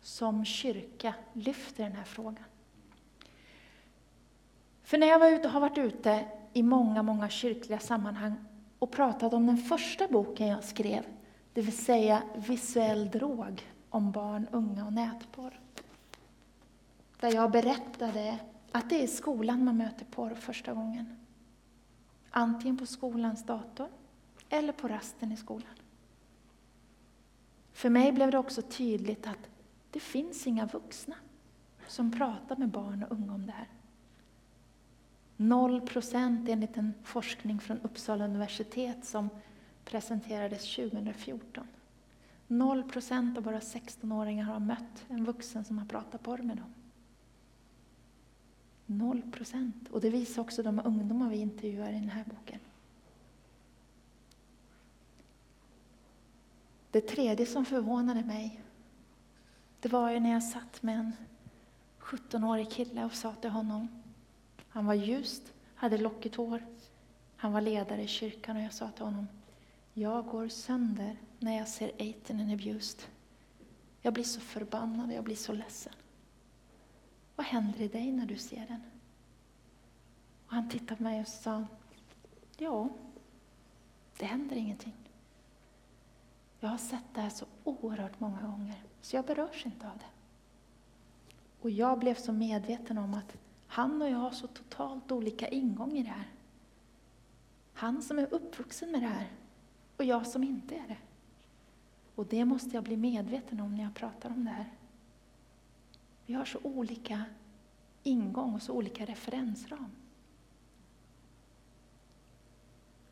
som 0.00 0.44
kyrka 0.44 1.14
lyfter 1.32 1.84
den 1.84 1.92
här 1.92 2.04
frågan. 2.04 2.44
För 4.82 4.98
när 4.98 5.06
jag 5.06 5.18
var 5.18 5.28
ute, 5.30 5.48
har 5.48 5.60
varit 5.60 5.78
ute 5.78 6.28
i 6.52 6.62
många, 6.62 7.02
många 7.02 7.28
kyrkliga 7.28 7.78
sammanhang 7.78 8.34
och 8.78 8.90
pratat 8.90 9.32
om 9.32 9.46
den 9.46 9.58
första 9.58 10.08
boken 10.08 10.46
jag 10.46 10.64
skrev, 10.64 11.04
det 11.52 11.62
vill 11.62 11.76
säga 11.76 12.22
Visuell 12.36 13.10
drog 13.10 13.68
om 13.90 14.12
barn, 14.12 14.46
unga 14.50 14.86
och 14.86 14.92
nätporr. 14.92 15.60
där 17.20 17.34
jag 17.34 17.50
berättade 17.50 18.38
att 18.72 18.90
det 18.90 19.00
är 19.00 19.04
i 19.04 19.08
skolan 19.08 19.64
man 19.64 19.76
möter 19.76 20.04
porr 20.04 20.34
första 20.34 20.74
gången. 20.74 21.26
Antingen 22.30 22.78
på 22.78 22.86
skolans 22.86 23.46
dator 23.46 23.88
eller 24.50 24.72
på 24.72 24.88
rasten 24.88 25.32
i 25.32 25.36
skolan. 25.36 25.74
För 27.72 27.90
mig 27.90 28.12
blev 28.12 28.30
det 28.30 28.38
också 28.38 28.62
tydligt 28.62 29.26
att 29.26 29.50
det 29.90 30.00
finns 30.00 30.46
inga 30.46 30.66
vuxna 30.66 31.14
som 31.86 32.12
pratar 32.12 32.56
med 32.56 32.68
barn 32.68 33.02
och 33.02 33.12
unga 33.12 33.34
om 33.34 33.46
det 33.46 33.52
här. 33.52 33.68
Noll 35.36 35.80
procent 35.80 36.48
enligt 36.48 36.76
en 36.76 36.94
forskning 37.02 37.60
från 37.60 37.78
Uppsala 37.78 38.24
universitet 38.24 39.04
som 39.04 39.28
presenterades 39.84 40.76
2014. 40.76 41.66
Noll 42.46 42.82
procent 42.82 43.38
av 43.38 43.44
våra 43.44 43.60
16-åringar 43.60 44.44
har 44.44 44.60
mött 44.60 45.04
en 45.08 45.24
vuxen 45.24 45.64
som 45.64 45.78
har 45.78 45.86
pratat 45.86 46.22
porr 46.22 46.42
med 46.42 46.56
dem. 46.56 46.74
Noll 48.86 49.22
procent. 49.22 49.88
Och 49.90 50.00
det 50.00 50.10
visar 50.10 50.42
också 50.42 50.62
de 50.62 50.80
ungdomar 50.84 51.30
vi 51.30 51.36
intervjuar 51.36 51.90
i 51.90 51.94
den 51.94 52.08
här 52.08 52.24
boken. 52.24 52.60
Det 56.90 57.00
tredje 57.00 57.46
som 57.46 57.64
förvånade 57.64 58.22
mig, 58.24 58.60
det 59.80 59.88
var 59.88 60.10
ju 60.10 60.20
när 60.20 60.32
jag 60.32 60.42
satt 60.42 60.82
med 60.82 60.98
en 60.98 61.12
17-årig 62.00 62.70
kille 62.70 63.04
och 63.04 63.12
sa 63.12 63.34
till 63.34 63.50
honom, 63.50 63.88
han 64.68 64.86
var 64.86 64.94
ljust, 64.94 65.52
hade 65.74 65.98
lockigt 65.98 66.36
hår, 66.36 66.66
han 67.36 67.52
var 67.52 67.60
ledare 67.60 68.02
i 68.02 68.06
kyrkan 68.06 68.56
och 68.56 68.62
jag 68.62 68.72
sa 68.72 68.90
till 68.90 69.04
honom, 69.04 69.28
jag 69.94 70.26
går 70.26 70.48
sönder 70.48 71.16
när 71.38 71.58
jag 71.58 71.68
ser 71.68 71.92
18 71.98 72.40
and 72.40 72.52
abused. 72.52 73.00
Jag 74.02 74.14
blir 74.14 74.24
så 74.24 74.40
förbannad, 74.40 75.12
jag 75.12 75.24
blir 75.24 75.36
så 75.36 75.52
ledsen. 75.52 75.92
Vad 77.36 77.46
händer 77.46 77.80
i 77.80 77.88
dig 77.88 78.12
när 78.12 78.26
du 78.26 78.36
ser 78.36 78.66
den? 78.66 78.82
Och 80.46 80.52
han 80.52 80.68
tittade 80.68 80.96
på 80.96 81.02
mig 81.02 81.20
och 81.20 81.28
sa, 81.28 81.66
ja, 82.58 82.88
det 84.18 84.26
händer 84.26 84.56
ingenting. 84.56 85.09
Jag 86.60 86.70
har 86.70 86.78
sett 86.78 87.14
det 87.14 87.20
här 87.20 87.30
så 87.30 87.46
oerhört 87.64 88.20
många 88.20 88.40
gånger, 88.42 88.82
så 89.00 89.16
jag 89.16 89.24
berörs 89.24 89.66
inte 89.66 89.86
av 89.86 89.98
det. 89.98 90.04
Och 91.60 91.70
jag 91.70 91.98
blev 91.98 92.14
så 92.14 92.32
medveten 92.32 92.98
om 92.98 93.14
att 93.14 93.36
han 93.66 94.02
och 94.02 94.10
jag 94.10 94.18
har 94.18 94.30
så 94.30 94.46
totalt 94.46 95.12
olika 95.12 95.48
ingång 95.48 95.92
i 95.92 96.02
det 96.02 96.08
här. 96.08 96.28
Han 97.72 98.02
som 98.02 98.18
är 98.18 98.34
uppvuxen 98.34 98.92
med 98.92 99.02
det 99.02 99.06
här 99.06 99.26
och 99.96 100.04
jag 100.04 100.26
som 100.26 100.44
inte 100.44 100.74
är 100.74 100.88
det. 100.88 100.98
Och 102.14 102.26
det 102.26 102.44
måste 102.44 102.70
jag 102.70 102.84
bli 102.84 102.96
medveten 102.96 103.60
om 103.60 103.74
när 103.74 103.82
jag 103.82 103.94
pratar 103.94 104.30
om 104.30 104.44
det 104.44 104.50
här. 104.50 104.70
Vi 106.26 106.34
har 106.34 106.44
så 106.44 106.58
olika 106.62 107.24
ingång 108.02 108.54
och 108.54 108.62
så 108.62 108.72
olika 108.72 109.04
referensram. 109.04 109.90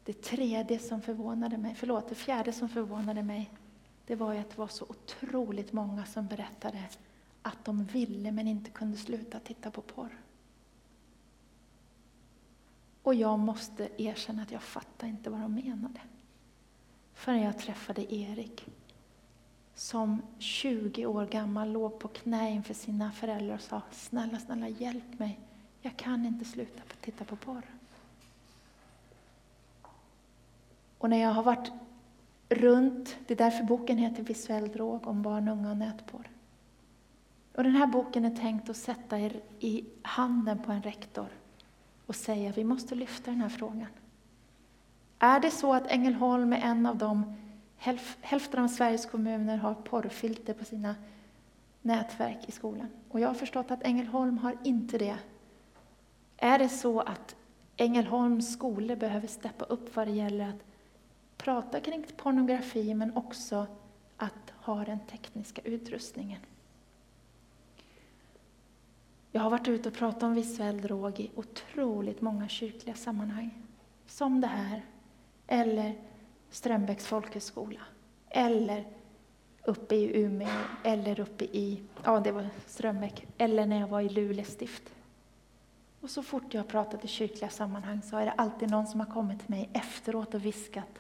Det 0.08 0.22
tredje 0.22 0.78
som 0.78 1.02
förvånade 1.02 1.58
mig, 1.58 1.74
förlåt, 1.74 2.08
det 2.08 2.14
fjärde 2.14 2.52
som 2.52 2.68
förvånade 2.68 3.22
mig, 3.22 3.50
det 4.06 4.14
var 4.16 4.32
ju 4.32 4.38
att 4.38 4.50
det 4.50 4.58
var 4.58 4.68
så 4.68 4.84
otroligt 4.88 5.72
många 5.72 6.06
som 6.06 6.26
berättade 6.26 6.84
att 7.42 7.64
de 7.64 7.84
ville 7.84 8.32
men 8.32 8.48
inte 8.48 8.70
kunde 8.70 8.96
sluta 8.96 9.40
titta 9.40 9.70
på 9.70 9.82
porr. 9.82 10.18
Och 13.02 13.14
jag 13.14 13.38
måste 13.38 13.88
erkänna 13.96 14.42
att 14.42 14.50
jag 14.50 14.62
fattade 14.62 15.10
inte 15.10 15.30
vad 15.30 15.40
de 15.40 15.54
menade. 15.54 16.00
Förrän 17.14 17.42
jag 17.42 17.58
träffade 17.58 18.14
Erik, 18.14 18.66
som 19.74 20.22
20 20.38 21.06
år 21.06 21.26
gammal 21.26 21.72
låg 21.72 21.98
på 21.98 22.08
knä 22.08 22.50
inför 22.50 22.74
sina 22.74 23.12
föräldrar 23.12 23.54
och 23.54 23.60
sa 23.60 23.82
Snälla, 23.90 24.38
snälla 24.38 24.68
hjälp 24.68 25.18
mig. 25.18 25.40
Jag 25.80 25.96
kan 25.96 26.26
inte 26.26 26.44
sluta 26.44 26.82
titta 27.00 27.24
på 27.24 27.36
porr. 27.36 27.77
Och 30.98 31.10
när 31.10 31.16
jag 31.22 31.30
har 31.30 31.42
varit 31.42 31.72
runt, 32.48 33.16
det 33.26 33.34
är 33.34 33.38
därför 33.38 33.64
boken 33.64 33.98
heter 33.98 34.22
Visuell 34.22 34.68
drog, 34.68 35.06
om 35.06 35.22
barn, 35.22 35.48
unga 35.48 35.70
och 35.70 35.76
nätporr. 35.76 36.30
Och 37.54 37.62
den 37.62 37.76
här 37.76 37.86
boken 37.86 38.24
är 38.24 38.36
tänkt 38.36 38.68
att 38.68 38.76
sätta 38.76 39.18
er 39.18 39.40
i 39.58 39.84
handen 40.02 40.58
på 40.58 40.72
en 40.72 40.82
rektor 40.82 41.28
och 42.06 42.16
säga 42.16 42.52
vi 42.52 42.64
måste 42.64 42.94
lyfta 42.94 43.30
den 43.30 43.40
här 43.40 43.48
frågan. 43.48 43.88
Är 45.18 45.40
det 45.40 45.50
så 45.50 45.74
att 45.74 45.86
Ängelholm 45.86 46.52
är 46.52 46.60
en 46.60 46.86
av 46.86 46.96
de, 46.96 47.34
hälften 48.20 48.64
av 48.64 48.68
Sveriges 48.68 49.06
kommuner 49.06 49.56
har 49.56 49.74
porrfilter 49.74 50.54
på 50.54 50.64
sina 50.64 50.94
nätverk 51.82 52.38
i 52.46 52.52
skolan. 52.52 52.88
Och 53.08 53.20
jag 53.20 53.28
har 53.28 53.34
förstått 53.34 53.70
att 53.70 53.82
Ängelholm 53.82 54.38
har 54.38 54.56
inte 54.64 54.98
det. 54.98 55.16
Är 56.36 56.58
det 56.58 56.68
så 56.68 57.00
att 57.00 57.36
Ängelholms 57.76 58.52
skolor 58.52 58.96
behöver 58.96 59.26
steppa 59.26 59.64
upp 59.64 59.96
vad 59.96 60.06
det 60.06 60.12
gäller 60.12 60.48
att 60.48 60.67
prata 61.38 61.80
kring 61.80 62.06
pornografi 62.16 62.94
men 62.94 63.16
också 63.16 63.66
att 64.16 64.52
ha 64.60 64.84
den 64.84 64.98
tekniska 65.00 65.62
utrustningen? 65.64 66.40
Jag 69.32 69.40
har 69.40 69.50
varit 69.50 69.68
ute 69.68 69.88
och 69.88 69.94
pratat 69.94 70.22
om 70.22 70.34
visuell 70.34 70.80
drog 70.80 71.20
i 71.20 71.30
otroligt 71.34 72.20
många 72.20 72.48
kyrkliga 72.48 72.94
sammanhang. 72.94 73.62
Som 74.06 74.40
det 74.40 74.46
här, 74.46 74.84
eller 75.46 75.94
Strömbäcks 76.50 77.06
folkhögskola, 77.06 77.80
eller 78.28 78.86
uppe 79.64 79.94
i 79.94 80.20
Umeå, 80.20 80.48
eller 80.84 81.20
uppe 81.20 81.44
i, 81.44 81.82
ja 82.04 82.20
det 82.20 82.32
var 82.32 82.48
Strömbäck, 82.66 83.26
eller 83.38 83.66
när 83.66 83.80
jag 83.80 83.88
var 83.88 84.00
i 84.00 84.08
Luleå 84.08 84.44
stift. 84.44 84.82
Och 86.00 86.10
så 86.10 86.22
fort 86.22 86.54
jag 86.54 86.62
har 86.62 86.68
pratat 86.68 87.04
i 87.04 87.08
kyrkliga 87.08 87.50
sammanhang 87.50 88.02
så 88.02 88.16
är 88.16 88.24
det 88.24 88.32
alltid 88.32 88.70
någon 88.70 88.86
som 88.86 89.00
har 89.00 89.06
kommit 89.06 89.40
till 89.40 89.50
mig 89.50 89.68
efteråt 89.72 90.34
och 90.34 90.44
viskat, 90.44 90.98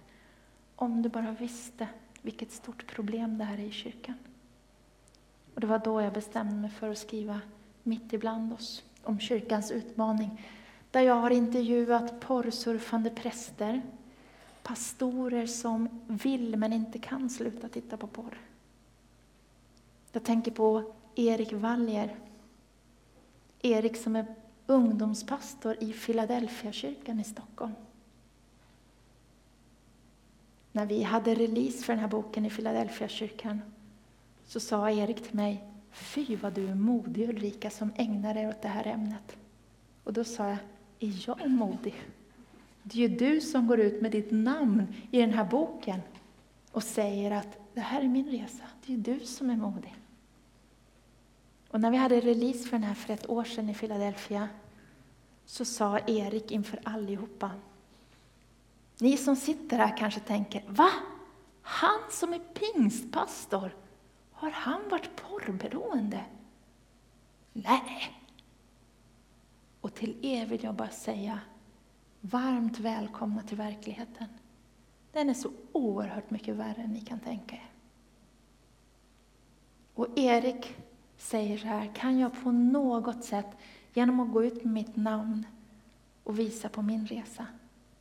om 0.80 1.02
du 1.02 1.08
bara 1.08 1.32
visste 1.32 1.88
vilket 2.22 2.52
stort 2.52 2.86
problem 2.86 3.38
det 3.38 3.44
här 3.44 3.58
är 3.58 3.64
i 3.64 3.72
kyrkan. 3.72 4.14
Och 5.54 5.60
det 5.60 5.66
var 5.66 5.78
då 5.78 6.00
jag 6.00 6.12
bestämde 6.12 6.54
mig 6.54 6.70
för 6.70 6.90
att 6.90 6.98
skriva 6.98 7.40
mitt 7.82 8.12
ibland 8.12 8.52
oss 8.52 8.84
om 9.02 9.20
kyrkans 9.20 9.70
utmaning. 9.70 10.42
Där 10.90 11.00
jag 11.00 11.14
har 11.14 11.30
intervjuat 11.30 12.20
porrsurfande 12.20 13.10
präster, 13.10 13.82
pastorer 14.62 15.46
som 15.46 15.88
vill 16.06 16.56
men 16.56 16.72
inte 16.72 16.98
kan 16.98 17.30
sluta 17.30 17.68
titta 17.68 17.96
på 17.96 18.06
porr. 18.06 18.38
Jag 20.12 20.24
tänker 20.24 20.50
på 20.50 20.94
Erik 21.14 21.52
Wallier. 21.52 22.16
Erik 23.62 23.96
som 23.96 24.16
är 24.16 24.26
ungdomspastor 24.66 25.76
i 25.80 25.92
Philadelphia-kyrkan 25.92 27.20
i 27.20 27.24
Stockholm. 27.24 27.74
När 30.78 30.86
vi 30.86 31.02
hade 31.02 31.34
release 31.34 31.84
för 31.84 31.92
den 31.92 32.00
här 32.00 32.08
boken 32.08 32.46
i 32.46 32.50
Philadelphia-kyrkan 32.50 33.60
så 34.44 34.60
sa 34.60 34.90
Erik 34.90 35.22
till 35.22 35.36
mig, 35.36 35.64
Fy 35.90 36.36
vad 36.36 36.52
du 36.52 36.68
är 36.68 36.74
modig 36.74 37.28
Ulrika 37.28 37.70
som 37.70 37.92
ägnar 37.96 38.34
dig 38.34 38.48
åt 38.48 38.62
det 38.62 38.68
här 38.68 38.86
ämnet. 38.86 39.36
Och 40.04 40.12
då 40.12 40.24
sa 40.24 40.48
jag, 40.48 40.58
är 41.00 41.26
jag 41.26 41.50
modig? 41.50 41.94
Det 42.82 43.04
är 43.04 43.08
ju 43.08 43.16
du 43.16 43.40
som 43.40 43.66
går 43.66 43.80
ut 43.80 44.02
med 44.02 44.10
ditt 44.10 44.30
namn 44.30 44.94
i 45.10 45.20
den 45.20 45.32
här 45.32 45.44
boken 45.44 46.00
och 46.72 46.82
säger 46.82 47.30
att 47.30 47.58
det 47.74 47.80
här 47.80 48.00
är 48.00 48.08
min 48.08 48.30
resa. 48.30 48.64
Det 48.86 48.92
är 48.92 48.96
ju 48.96 49.02
du 49.02 49.20
som 49.20 49.50
är 49.50 49.56
modig. 49.56 49.94
Och 51.68 51.80
när 51.80 51.90
vi 51.90 51.96
hade 51.96 52.20
release 52.20 52.68
för 52.68 52.72
den 52.72 52.84
här 52.84 52.94
för 52.94 53.14
ett 53.14 53.30
år 53.30 53.44
sedan 53.44 53.68
i 53.68 53.74
Philadelphia 53.74 54.48
så 55.46 55.64
sa 55.64 55.98
Erik 55.98 56.50
inför 56.50 56.80
allihopa. 56.82 57.50
Ni 59.00 59.16
som 59.16 59.36
sitter 59.36 59.78
här 59.78 59.96
kanske 59.96 60.20
tänker, 60.20 60.64
va? 60.68 60.90
Han 61.62 62.00
som 62.10 62.32
är 62.32 62.38
pingstpastor? 62.38 63.76
Har 64.32 64.50
han 64.50 64.88
varit 64.88 65.16
porrberoende? 65.16 66.24
Nej. 67.52 68.18
Och 69.80 69.94
till 69.94 70.18
er 70.22 70.46
vill 70.46 70.64
jag 70.64 70.74
bara 70.74 70.88
säga, 70.88 71.40
varmt 72.20 72.78
välkomna 72.78 73.42
till 73.42 73.56
verkligheten. 73.56 74.26
Den 75.12 75.30
är 75.30 75.34
så 75.34 75.50
oerhört 75.72 76.30
mycket 76.30 76.54
värre 76.54 76.82
än 76.82 76.92
ni 76.92 77.00
kan 77.00 77.20
tänka 77.20 77.56
er. 77.56 77.70
Och 79.94 80.18
Erik 80.18 80.76
säger 81.16 81.58
så 81.58 81.66
här, 81.66 81.94
kan 81.94 82.18
jag 82.18 82.42
på 82.42 82.52
något 82.52 83.24
sätt, 83.24 83.56
genom 83.94 84.20
att 84.20 84.32
gå 84.32 84.44
ut 84.44 84.64
med 84.64 84.72
mitt 84.72 84.96
namn 84.96 85.46
och 86.24 86.38
visa 86.38 86.68
på 86.68 86.82
min 86.82 87.06
resa, 87.06 87.46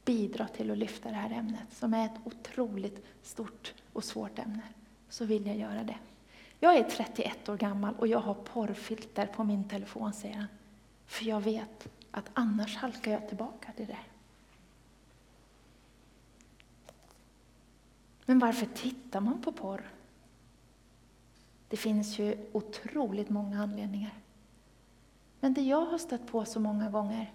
bidra 0.08 0.48
till 0.48 0.72
att 0.72 0.78
lyfta 0.78 1.10
det 1.10 1.16
här 1.16 1.32
ämnet, 1.32 1.74
som 1.74 1.94
är 1.94 2.06
ett 2.06 2.20
otroligt 2.24 3.06
stort 3.24 3.74
och 3.94 4.04
svårt 4.04 4.40
ämne, 4.40 4.62
så 5.10 5.26
vill 5.26 5.48
jag 5.48 5.58
göra 5.58 5.84
det. 5.84 5.98
Jag 6.60 6.78
är 6.78 6.84
31 6.84 7.50
år 7.50 7.58
gammal 7.58 7.96
och 7.96 8.08
jag 8.08 8.20
har 8.20 8.34
porrfilter 8.34 9.28
på 9.28 9.44
min 9.44 9.70
telefon, 9.70 10.14
säger 10.14 10.36
han. 10.36 10.48
För 11.06 11.26
jag 11.26 11.42
vet 11.42 11.88
att 12.12 12.30
annars 12.34 12.76
halkar 12.76 13.12
jag 13.12 13.28
tillbaka 13.28 13.72
till 13.72 13.88
det. 13.88 13.98
Men 18.26 18.40
varför 18.40 18.66
tittar 18.66 19.22
man 19.22 19.42
på 19.42 19.52
porr? 19.52 19.92
Det 21.68 21.78
finns 21.78 22.20
ju 22.20 22.50
otroligt 22.52 23.30
många 23.30 23.64
anledningar. 23.64 24.14
Men 25.40 25.54
det 25.54 25.62
jag 25.62 25.86
har 25.86 25.98
stött 25.98 26.28
på 26.28 26.46
så 26.46 26.60
många 26.60 26.90
gånger, 26.90 27.34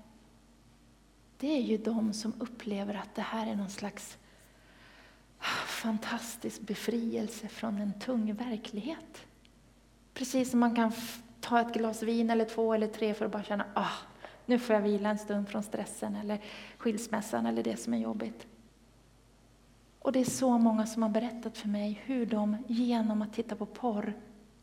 det 1.43 1.57
är 1.57 1.61
ju 1.61 1.77
de 1.77 2.13
som 2.13 2.33
upplever 2.39 2.95
att 2.95 3.15
det 3.15 3.23
här 3.23 3.47
är 3.47 3.57
någon 3.57 3.71
slags 3.71 4.19
fantastisk 5.67 6.61
befrielse 6.61 7.49
från 7.49 7.79
en 7.79 7.93
tung 8.01 8.35
verklighet. 8.35 9.27
Precis 10.15 10.51
som 10.51 10.61
man 10.61 10.77
kan 10.77 10.93
ta 11.41 11.61
ett 11.61 11.75
glas 11.75 12.03
vin 12.03 12.31
eller 12.31 12.45
två 12.45 12.75
eller 12.75 12.87
tre 12.87 13.15
för 13.15 13.25
att 13.25 13.33
bara 13.33 13.43
känna 13.43 13.67
ah, 13.75 13.99
nu 14.47 14.59
får 14.59 14.75
jag 14.75 14.83
vila 14.83 15.11
en 15.11 15.19
stund 15.19 15.49
från 15.49 15.63
stressen 15.63 16.17
eller 16.17 16.41
skilsmässan 16.79 17.47
eller 17.47 17.63
det 17.63 17.77
som 17.77 17.95
är 17.95 17.99
jobbigt. 17.99 18.47
Och 19.99 20.13
det 20.13 20.21
är 20.21 20.25
så 20.25 20.59
många 20.59 20.87
som 20.87 21.03
har 21.03 21.11
berättat 21.11 21.59
för 21.59 21.69
mig 21.69 22.03
hur 22.05 22.27
de 22.27 22.57
genom 22.67 23.23
att 23.23 23.33
titta 23.33 23.57
på 23.57 23.67
porr 23.67 24.15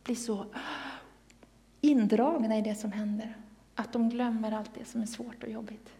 blir 0.04 0.16
så 0.16 0.46
indragna 1.82 2.58
i 2.58 2.62
det 2.62 2.76
som 2.76 2.92
händer, 2.92 3.38
att 3.76 3.94
de 3.94 4.10
glömmer 4.10 4.52
allt 4.52 4.72
det 4.74 4.86
som 4.86 5.02
är 5.02 5.06
svårt 5.06 5.44
och 5.44 5.50
jobbigt. 5.50 5.94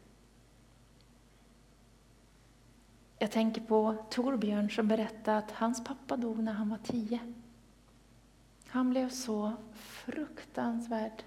Jag 3.20 3.32
tänker 3.32 3.62
på 3.62 3.96
Torbjörn 4.10 4.70
som 4.70 4.88
berättade 4.88 5.38
att 5.38 5.52
hans 5.52 5.84
pappa 5.84 6.18
dog 6.18 6.40
när 6.40 6.54
han 6.54 6.70
var 6.70 6.78
tio. 6.78 7.34
Han 8.68 8.90
blev 8.90 9.10
så 9.10 9.54
fruktansvärt 9.74 11.26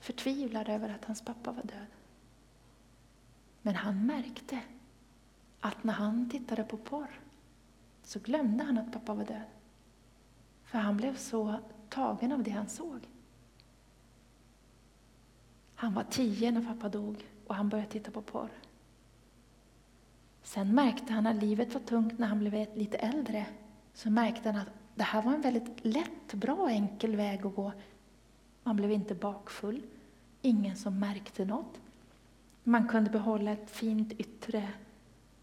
förtvivlad 0.00 0.68
över 0.68 0.88
att 0.88 1.04
hans 1.04 1.24
pappa 1.24 1.52
var 1.52 1.62
död. 1.62 1.86
Men 3.62 3.74
han 3.74 4.06
märkte 4.06 4.60
att 5.60 5.84
när 5.84 5.92
han 5.92 6.30
tittade 6.30 6.64
på 6.64 6.76
porr 6.76 7.20
så 8.02 8.18
glömde 8.18 8.64
han 8.64 8.78
att 8.78 8.92
pappa 8.92 9.14
var 9.14 9.24
död. 9.24 9.42
För 10.64 10.78
han 10.78 10.96
blev 10.96 11.16
så 11.16 11.54
tagen 11.88 12.32
av 12.32 12.42
det 12.42 12.50
han 12.50 12.68
såg. 12.68 13.08
Han 15.74 15.94
var 15.94 16.04
tio 16.10 16.50
när 16.50 16.74
pappa 16.74 16.88
dog 16.88 17.26
och 17.46 17.54
han 17.54 17.68
började 17.68 17.90
titta 17.90 18.10
på 18.10 18.22
porr. 18.22 18.50
Sen 20.48 20.74
märkte 20.74 21.12
han 21.12 21.26
att 21.26 21.36
livet 21.36 21.74
var 21.74 21.80
tungt 21.80 22.18
när 22.18 22.26
han 22.26 22.38
blev 22.38 22.76
lite 22.76 22.96
äldre. 22.96 23.46
Så 23.94 24.10
märkte 24.10 24.50
han 24.50 24.60
att 24.60 24.68
det 24.94 25.02
här 25.02 25.22
var 25.22 25.34
en 25.34 25.40
väldigt 25.40 25.84
lätt, 25.84 26.34
bra, 26.34 26.68
enkel 26.70 27.16
väg 27.16 27.46
att 27.46 27.54
gå. 27.54 27.72
Man 28.62 28.76
blev 28.76 28.90
inte 28.90 29.14
bakfull, 29.14 29.82
ingen 30.42 30.76
som 30.76 30.98
märkte 30.98 31.44
något. 31.44 31.80
Man 32.64 32.88
kunde 32.88 33.10
behålla 33.10 33.50
ett 33.50 33.70
fint 33.70 34.12
yttre. 34.12 34.68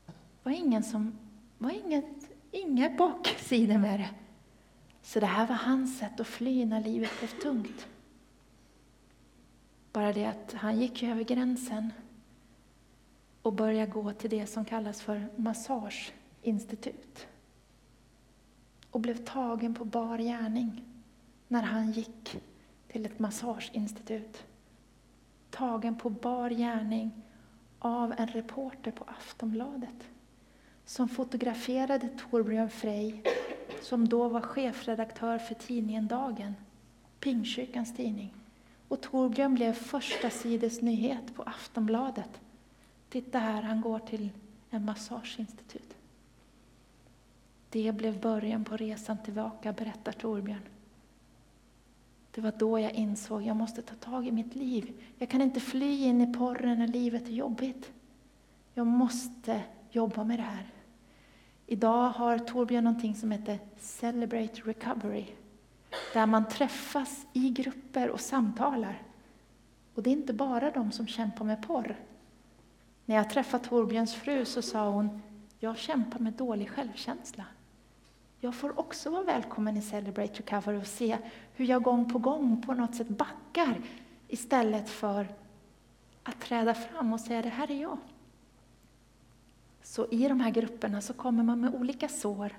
Det 0.06 0.14
var 0.44 0.52
ingen 0.52 0.84
som, 0.84 1.18
var 1.58 1.72
inget, 1.72 2.30
inga 2.52 2.90
baksidor 2.90 3.78
med 3.78 4.00
det. 4.00 4.10
Så 5.02 5.20
det 5.20 5.26
här 5.26 5.48
var 5.48 5.56
hans 5.56 6.00
sätt 6.00 6.20
att 6.20 6.28
fly 6.28 6.66
när 6.66 6.82
livet 6.84 7.12
blev 7.20 7.42
tungt. 7.42 7.88
Bara 9.94 10.14
det 10.14 10.26
att 10.26 10.54
han 10.54 10.80
gick 10.80 11.04
över 11.04 11.24
gränsen 11.24 11.92
och 13.46 13.54
börja 13.54 13.86
gå 13.86 14.12
till 14.12 14.30
det 14.30 14.48
som 14.48 14.66
kallas 14.66 15.02
för 15.02 15.28
massageinstitut. 15.36 17.28
Och 18.92 19.00
blev 19.00 19.26
tagen 19.26 19.74
på 19.74 19.86
bar 19.86 20.18
gärning 20.18 20.84
när 21.48 21.62
han 21.62 21.92
gick 21.92 22.42
till 22.88 23.06
ett 23.06 23.20
massageinstitut. 23.20 24.44
Tagen 25.50 25.96
på 25.98 26.10
bar 26.10 26.50
gärning 26.50 27.12
av 27.80 28.14
en 28.18 28.28
reporter 28.28 28.92
på 28.92 29.04
Aftonbladet 29.04 30.10
som 30.86 31.10
fotograferade 31.10 32.10
Torbjörn 32.10 32.70
Frey 32.70 33.22
som 33.82 34.10
då 34.10 34.28
var 34.28 34.42
chefredaktör 34.42 35.38
för 35.38 35.56
tidningen 35.56 36.08
Dagen, 36.08 36.56
Pingstkyrkans 37.20 37.96
tidning. 37.96 38.34
Och 38.88 39.02
Torbjörn 39.02 39.56
blev 39.56 39.74
första 39.74 40.30
sides 40.30 40.82
nyhet 40.82 41.36
på 41.36 41.44
Aftonbladet. 41.44 42.42
Titta 43.16 43.40
här, 43.40 43.62
han 43.62 43.82
går 43.82 44.00
till 44.00 44.30
en 44.70 44.86
massageinstitut. 44.86 45.96
Det 47.70 47.92
blev 47.92 48.22
början 48.22 48.66
på 48.66 48.78
resan 48.78 49.18
tillbaka, 49.24 49.74
berättar 49.74 50.12
Torbjörn. 50.12 50.62
Det 52.32 52.42
var 52.42 52.54
då 52.58 52.80
jag 52.80 52.92
insåg 52.92 53.44
jag 53.44 53.56
måste 53.56 53.82
ta 53.82 53.96
tag 53.96 54.28
i 54.28 54.32
mitt 54.32 54.56
liv. 54.56 54.94
Jag 55.18 55.30
kan 55.30 55.42
inte 55.42 55.60
fly 55.60 56.04
in 56.06 56.22
i 56.22 56.34
porren 56.34 56.80
när 56.80 56.88
livet 56.88 57.28
är 57.28 57.32
jobbigt. 57.32 57.92
Jag 58.74 58.88
måste 58.88 59.64
jobba 59.92 60.24
med 60.24 60.40
det 60.40 60.44
här. 60.44 60.70
Idag 61.68 62.10
har 62.10 62.38
Torbjörn 62.38 62.84
någonting 62.84 63.16
som 63.16 63.32
heter 63.32 63.60
Celebrate 63.78 64.62
Recovery. 64.62 65.26
Där 66.14 66.26
man 66.26 66.48
träffas 66.48 67.26
i 67.34 67.50
grupper 67.50 68.10
och 68.10 68.22
samtalar. 68.22 69.02
Och 69.94 70.04
det 70.04 70.10
är 70.10 70.16
inte 70.16 70.34
bara 70.34 70.72
de 70.72 70.92
som 70.92 71.08
kämpar 71.08 71.46
med 71.46 71.68
porr. 71.68 71.96
När 73.06 73.16
jag 73.16 73.30
träffade 73.30 73.64
Torbjörns 73.64 74.16
fru 74.16 74.46
så 74.46 74.62
sa 74.62 74.90
hon, 74.90 75.22
jag 75.60 75.78
kämpar 75.78 76.20
med 76.20 76.34
dålig 76.34 76.70
självkänsla. 76.70 77.46
Jag 78.40 78.56
får 78.56 78.80
också 78.80 79.10
vara 79.10 79.24
välkommen 79.24 79.78
i 79.78 79.82
Celebrate 79.82 80.34
Recovery 80.34 80.78
och 80.78 80.88
se 80.88 81.18
hur 81.54 81.66
jag 81.66 81.84
gång 81.84 82.12
på 82.12 82.20
gång 82.20 82.62
på 82.62 82.74
något 82.74 82.96
sätt 82.96 83.10
backar 83.10 83.82
istället 84.28 84.90
för 84.90 85.28
att 86.24 86.42
träda 86.42 86.74
fram 86.74 87.14
och 87.14 87.20
säga, 87.20 87.42
det 87.42 87.50
här 87.50 87.72
är 87.72 87.82
jag. 87.82 87.98
Så 89.84 90.08
i 90.12 90.28
de 90.28 90.40
här 90.40 90.52
grupperna 90.52 91.02
så 91.02 91.14
kommer 91.14 91.44
man 91.44 91.62
med 91.62 91.76
olika 91.76 92.08
sår 92.08 92.58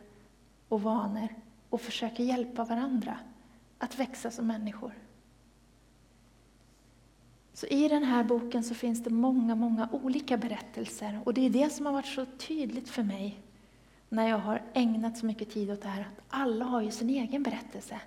och 0.68 0.82
vanor 0.82 1.28
och 1.70 1.80
försöker 1.80 2.24
hjälpa 2.24 2.64
varandra 2.64 3.18
att 3.78 3.98
växa 3.98 4.30
som 4.30 4.46
människor. 4.46 4.92
Så 7.56 7.66
I 7.66 7.88
den 7.88 8.04
här 8.04 8.24
boken 8.24 8.64
så 8.64 8.74
finns 8.74 9.04
det 9.04 9.10
många, 9.10 9.54
många 9.54 9.88
olika 9.92 10.36
berättelser 10.36 11.20
och 11.24 11.34
det 11.34 11.46
är 11.46 11.50
det 11.50 11.70
som 11.70 11.86
har 11.86 11.92
varit 11.92 12.06
så 12.06 12.24
tydligt 12.24 12.88
för 12.88 13.02
mig 13.02 13.40
när 14.08 14.28
jag 14.28 14.38
har 14.38 14.62
ägnat 14.74 15.18
så 15.18 15.26
mycket 15.26 15.50
tid 15.50 15.70
åt 15.70 15.82
det 15.82 15.88
här, 15.88 16.00
att 16.00 16.24
alla 16.28 16.64
har 16.64 16.80
ju 16.80 16.90
sin 16.90 17.10
egen 17.10 17.42
berättelse. 17.42 18.00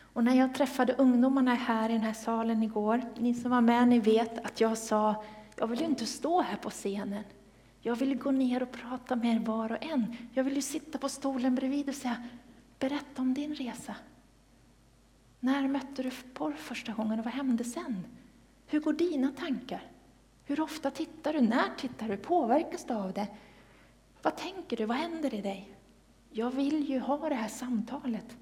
Och 0.00 0.24
när 0.24 0.34
jag 0.34 0.54
träffade 0.54 0.92
ungdomarna 0.92 1.54
här 1.54 1.90
i 1.90 1.92
den 1.92 2.02
här 2.02 2.12
salen 2.12 2.62
igår, 2.62 3.02
ni 3.18 3.34
som 3.34 3.50
var 3.50 3.60
med, 3.60 3.88
ni 3.88 3.98
vet 3.98 4.46
att 4.46 4.60
jag 4.60 4.78
sa, 4.78 5.24
jag 5.56 5.66
vill 5.66 5.80
ju 5.80 5.86
inte 5.86 6.06
stå 6.06 6.40
här 6.40 6.56
på 6.56 6.70
scenen. 6.70 7.24
Jag 7.80 7.96
vill 7.96 8.18
gå 8.18 8.30
ner 8.30 8.62
och 8.62 8.72
prata 8.72 9.16
med 9.16 9.36
er 9.36 9.40
var 9.40 9.72
och 9.72 9.84
en. 9.84 10.16
Jag 10.34 10.44
vill 10.44 10.54
ju 10.54 10.62
sitta 10.62 10.98
på 10.98 11.08
stolen 11.08 11.54
bredvid 11.54 11.88
och 11.88 11.94
säga, 11.94 12.16
berätta 12.78 13.22
om 13.22 13.34
din 13.34 13.54
resa. 13.54 13.94
När 15.40 15.68
mötte 15.68 16.02
du 16.02 16.10
porr 16.34 16.52
första 16.52 16.92
gången 16.92 17.18
och 17.18 17.24
vad 17.24 17.34
hände 17.34 17.64
sen? 17.64 18.04
Hur 18.66 18.80
går 18.80 18.92
dina 18.92 19.32
tankar? 19.32 19.82
Hur 20.44 20.60
ofta 20.60 20.90
tittar 20.90 21.32
du? 21.32 21.40
När 21.40 21.76
tittar 21.78 22.08
du? 22.08 22.16
Påverkas 22.16 22.84
du 22.84 22.94
av 22.94 23.12
det? 23.12 23.28
Vad 24.22 24.36
tänker 24.36 24.76
du? 24.76 24.84
Vad 24.84 24.96
händer 24.96 25.34
i 25.34 25.40
dig? 25.40 25.70
Jag 26.30 26.50
vill 26.50 26.90
ju 26.90 26.98
ha 26.98 27.28
det 27.28 27.34
här 27.34 27.48
samtalet. 27.48 28.36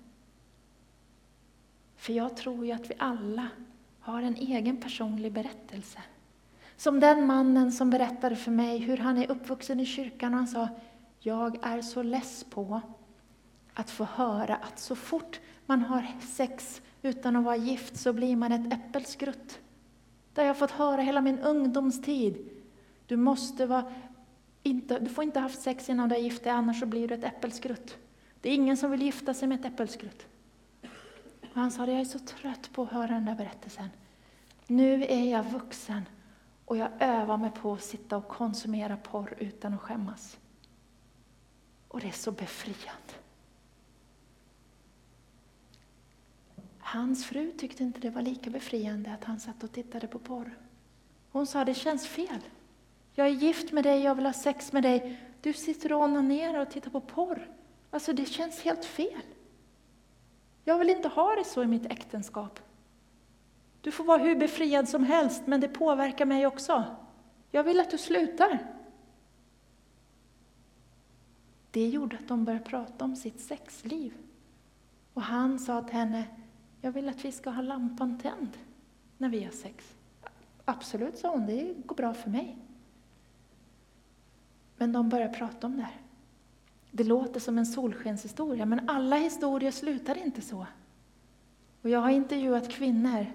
För 1.97 2.13
jag 2.13 2.37
tror 2.37 2.67
ju 2.67 2.73
att 2.73 2.91
vi 2.91 2.95
alla 2.99 3.49
har 4.01 4.23
en 4.23 4.37
egen 4.37 4.77
personlig 4.77 5.33
berättelse. 5.33 5.99
Som 6.77 7.01
den 7.01 7.27
mannen 7.27 7.73
som 7.73 7.91
berättade 7.91 8.37
för 8.37 8.51
mig 8.51 8.79
hur 8.79 8.97
han 8.97 9.19
är 9.19 9.31
uppvuxen 9.31 9.81
i 9.81 9.87
kyrkan 9.87 10.33
och 10.33 10.39
han 10.39 10.49
sa, 10.49 10.69
jag 11.21 11.67
är 11.67 11.83
så 11.83 12.03
less 12.03 12.45
på 12.45 12.81
att 13.75 13.91
få 13.91 14.05
höra 14.05 14.57
att 14.57 14.79
så 14.79 14.97
fort 14.97 15.41
man 15.67 15.81
har 15.81 16.07
sex 16.21 16.83
utan 17.03 17.37
att 17.37 17.45
vara 17.45 17.57
gift 17.57 17.97
så 17.97 18.13
blir 18.13 18.37
man 18.37 18.53
ett 18.53 18.73
äppelskrutt. 18.73 19.61
Det 20.35 20.41
har 20.41 20.47
jag 20.47 20.59
fått 20.59 20.71
höra 20.71 21.03
hela 21.03 21.21
min 21.21 21.39
ungdomstid. 21.39 22.51
Du 23.07 23.17
måste 23.17 23.67
vara 23.67 23.93
inte, 24.63 24.99
du 24.99 25.11
får 25.11 25.25
inte 25.25 25.39
ha 25.39 25.43
haft 25.43 25.61
sex 25.61 25.89
innan 25.89 26.09
du 26.09 26.15
är 26.15 26.21
gift 26.21 26.45
dig, 26.45 26.53
annars 26.53 26.81
så 26.81 26.87
blir 26.87 27.09
du 27.09 27.15
ett 27.15 27.25
äppelskrutt. 27.25 27.99
Det 28.41 28.51
är 28.51 28.55
ingen 28.55 28.77
som 28.77 28.91
vill 28.91 29.03
gifta 29.03 29.35
sig 29.35 29.49
med 29.49 29.61
ett 29.61 29.67
äppelskrutt. 29.67 30.27
Och 31.41 31.61
han 31.61 31.71
sa, 31.71 31.87
jag 31.87 32.01
är 32.01 32.05
så 32.05 32.19
trött 32.19 32.71
på 32.73 32.83
att 32.83 32.93
höra 32.93 33.07
den 33.07 33.25
där 33.25 33.35
berättelsen. 33.35 33.89
Nu 34.67 35.05
är 35.05 35.31
jag 35.31 35.43
vuxen 35.43 36.03
och 36.65 36.77
jag 36.77 36.89
övar 37.01 37.37
mig 37.37 37.51
på 37.51 37.73
att 37.73 37.83
sitta 37.83 38.17
och 38.17 38.29
konsumera 38.29 38.97
porr 38.97 39.35
utan 39.39 39.75
att 39.75 39.81
skämmas. 39.81 40.39
Och 41.89 42.01
det 42.01 42.09
är 42.09 42.13
så 42.13 42.33
befriande. 42.33 43.13
Hans 46.93 47.25
fru 47.25 47.53
tyckte 47.53 47.83
inte 47.83 48.01
det 48.01 48.11
var 48.11 48.23
lika 48.23 48.51
befriande 48.51 49.13
att 49.13 49.25
han 49.25 49.41
satt 49.41 49.65
och 49.65 49.73
tittade 49.73 50.07
på 50.07 50.19
porr. 50.19 50.59
Hon 51.31 51.47
sa, 51.47 51.65
det 51.65 51.75
känns 51.75 52.07
fel. 52.07 52.41
Jag 53.15 53.27
är 53.27 53.31
gift 53.31 53.73
med 53.73 53.85
dig, 53.85 54.03
jag 54.03 54.15
vill 54.15 54.27
ha 54.27 54.33
sex 54.33 54.73
med 54.73 54.83
dig. 54.83 55.21
Du 55.41 55.53
sitter 55.53 55.93
och 55.93 56.01
onanerar 56.01 56.61
och 56.61 56.71
tittar 56.71 56.91
på 56.91 57.01
porr. 57.01 57.51
Alltså 57.91 58.13
det 58.13 58.25
känns 58.25 58.61
helt 58.61 58.85
fel. 58.85 59.23
Jag 60.65 60.79
vill 60.79 60.91
inte 60.91 61.09
ha 61.09 61.35
det 61.35 61.45
så 61.45 61.63
i 61.63 61.67
mitt 61.67 61.87
äktenskap. 61.87 62.61
Du 63.81 63.91
får 63.91 64.05
vara 64.05 64.19
hur 64.19 64.37
befriad 64.37 64.89
som 64.89 65.05
helst, 65.05 65.43
men 65.47 65.61
det 65.61 65.69
påverkar 65.69 66.27
mig 66.27 66.47
också. 66.47 66.85
Jag 67.51 67.65
vill 67.65 67.81
att 67.81 67.91
du 67.91 67.99
slutar. 67.99 68.59
Det 71.71 71.89
gjorde 71.89 72.17
att 72.17 72.29
de 72.29 72.45
började 72.45 72.65
prata 72.65 73.05
om 73.05 73.17
sitt 73.17 73.41
sexliv. 73.41 74.13
Och 75.15 75.23
han 75.23 75.59
sa 75.59 75.83
till 75.83 75.97
henne, 75.97 76.25
jag 76.83 76.93
vill 76.93 77.09
att 77.09 77.25
vi 77.25 77.33
ska 77.33 77.51
ha 77.51 77.63
lampan 77.63 78.19
tänd 78.19 78.59
när 79.19 79.29
vi 79.29 79.45
har 79.45 79.53
sex. 79.53 79.95
Absolut, 80.65 81.19
sa 81.19 81.31
hon, 81.31 81.47
det 81.47 81.75
går 81.87 81.97
bra 81.97 82.15
för 82.15 82.31
mig. 82.31 82.59
Men 84.77 84.93
de 84.93 85.09
börjar 85.09 85.29
prata 85.29 85.67
om 85.67 85.77
det 85.77 85.83
här. 85.83 86.01
Det 86.91 87.05
låter 87.05 87.41
som 87.41 87.59
en 87.59 87.67
solskenshistoria, 87.67 88.67
men 88.67 88.89
alla 88.89 89.17
historier 89.17 89.71
slutar 89.71 90.19
inte 90.19 90.41
så. 90.41 90.67
Och 91.83 91.91
jag 91.91 92.01
har 92.01 92.11
intervjuat 92.11 92.71
kvinnor 92.71 93.27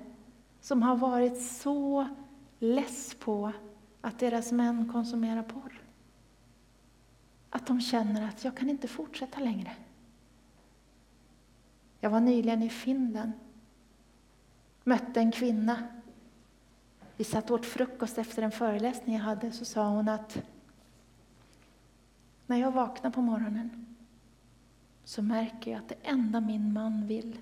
som 0.62 0.84
har 0.84 0.96
varit 0.96 1.42
så 1.42 2.08
less 2.60 3.16
på 3.20 3.52
att 4.02 4.20
deras 4.20 4.52
män 4.52 4.92
konsumerar 4.92 5.44
porr. 5.44 5.82
Att 7.50 7.68
de 7.68 7.82
känner 7.82 8.28
att 8.28 8.44
jag 8.44 8.58
kan 8.58 8.70
inte 8.70 8.88
fortsätta 8.88 9.40
längre. 9.40 9.72
Jag 12.00 12.10
var 12.10 12.20
nyligen 12.20 12.64
i 12.64 12.70
Finland. 12.70 13.32
Mötte 14.84 15.20
en 15.20 15.32
kvinna. 15.32 15.84
Vi 17.18 17.24
satt 17.24 17.52
åt 17.52 17.66
frukost 17.66 18.18
efter 18.18 18.44
en 18.44 18.52
föreläsning 18.52 19.16
jag 19.16 19.24
hade, 19.24 19.52
så 19.52 19.66
sa 19.66 19.90
hon 19.90 20.10
att 20.10 20.44
när 22.48 22.58
jag 22.58 22.72
vaknar 22.72 23.12
på 23.12 23.22
morgonen 23.22 23.96
så 25.04 25.22
märker 25.22 25.72
jag 25.72 25.80
att 25.80 25.90
det 25.90 25.98
enda 26.04 26.40
min 26.40 26.74
man 26.74 27.08
vill 27.08 27.40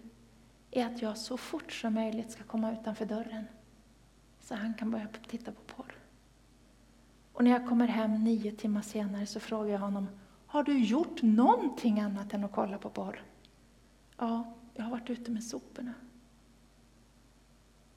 är 0.72 0.86
att 0.86 1.02
jag 1.02 1.18
så 1.18 1.38
fort 1.38 1.72
som 1.72 1.94
möjligt 1.94 2.32
ska 2.32 2.44
komma 2.44 2.72
utanför 2.72 3.06
dörren 3.06 3.46
så 4.42 4.56
han 4.56 4.74
kan 4.74 4.92
börja 4.92 5.08
titta 5.28 5.52
på 5.52 5.62
porr. 5.62 5.96
Och 7.34 7.44
när 7.44 7.52
jag 7.52 7.68
kommer 7.68 7.88
hem 7.88 8.24
nio 8.24 8.52
timmar 8.52 8.82
senare 8.82 9.26
så 9.26 9.40
frågar 9.40 9.72
jag 9.72 9.80
honom, 9.80 10.08
har 10.48 10.64
du 10.64 10.80
gjort 10.80 11.22
någonting 11.22 12.00
annat 12.00 12.34
än 12.34 12.44
att 12.44 12.52
kolla 12.52 12.78
på 12.78 12.90
porr? 12.90 13.24
Ja, 14.18 14.54
jag 14.74 14.84
har 14.84 14.92
varit 14.92 15.10
ute 15.10 15.32
med 15.32 15.44
soporna. 15.44 15.94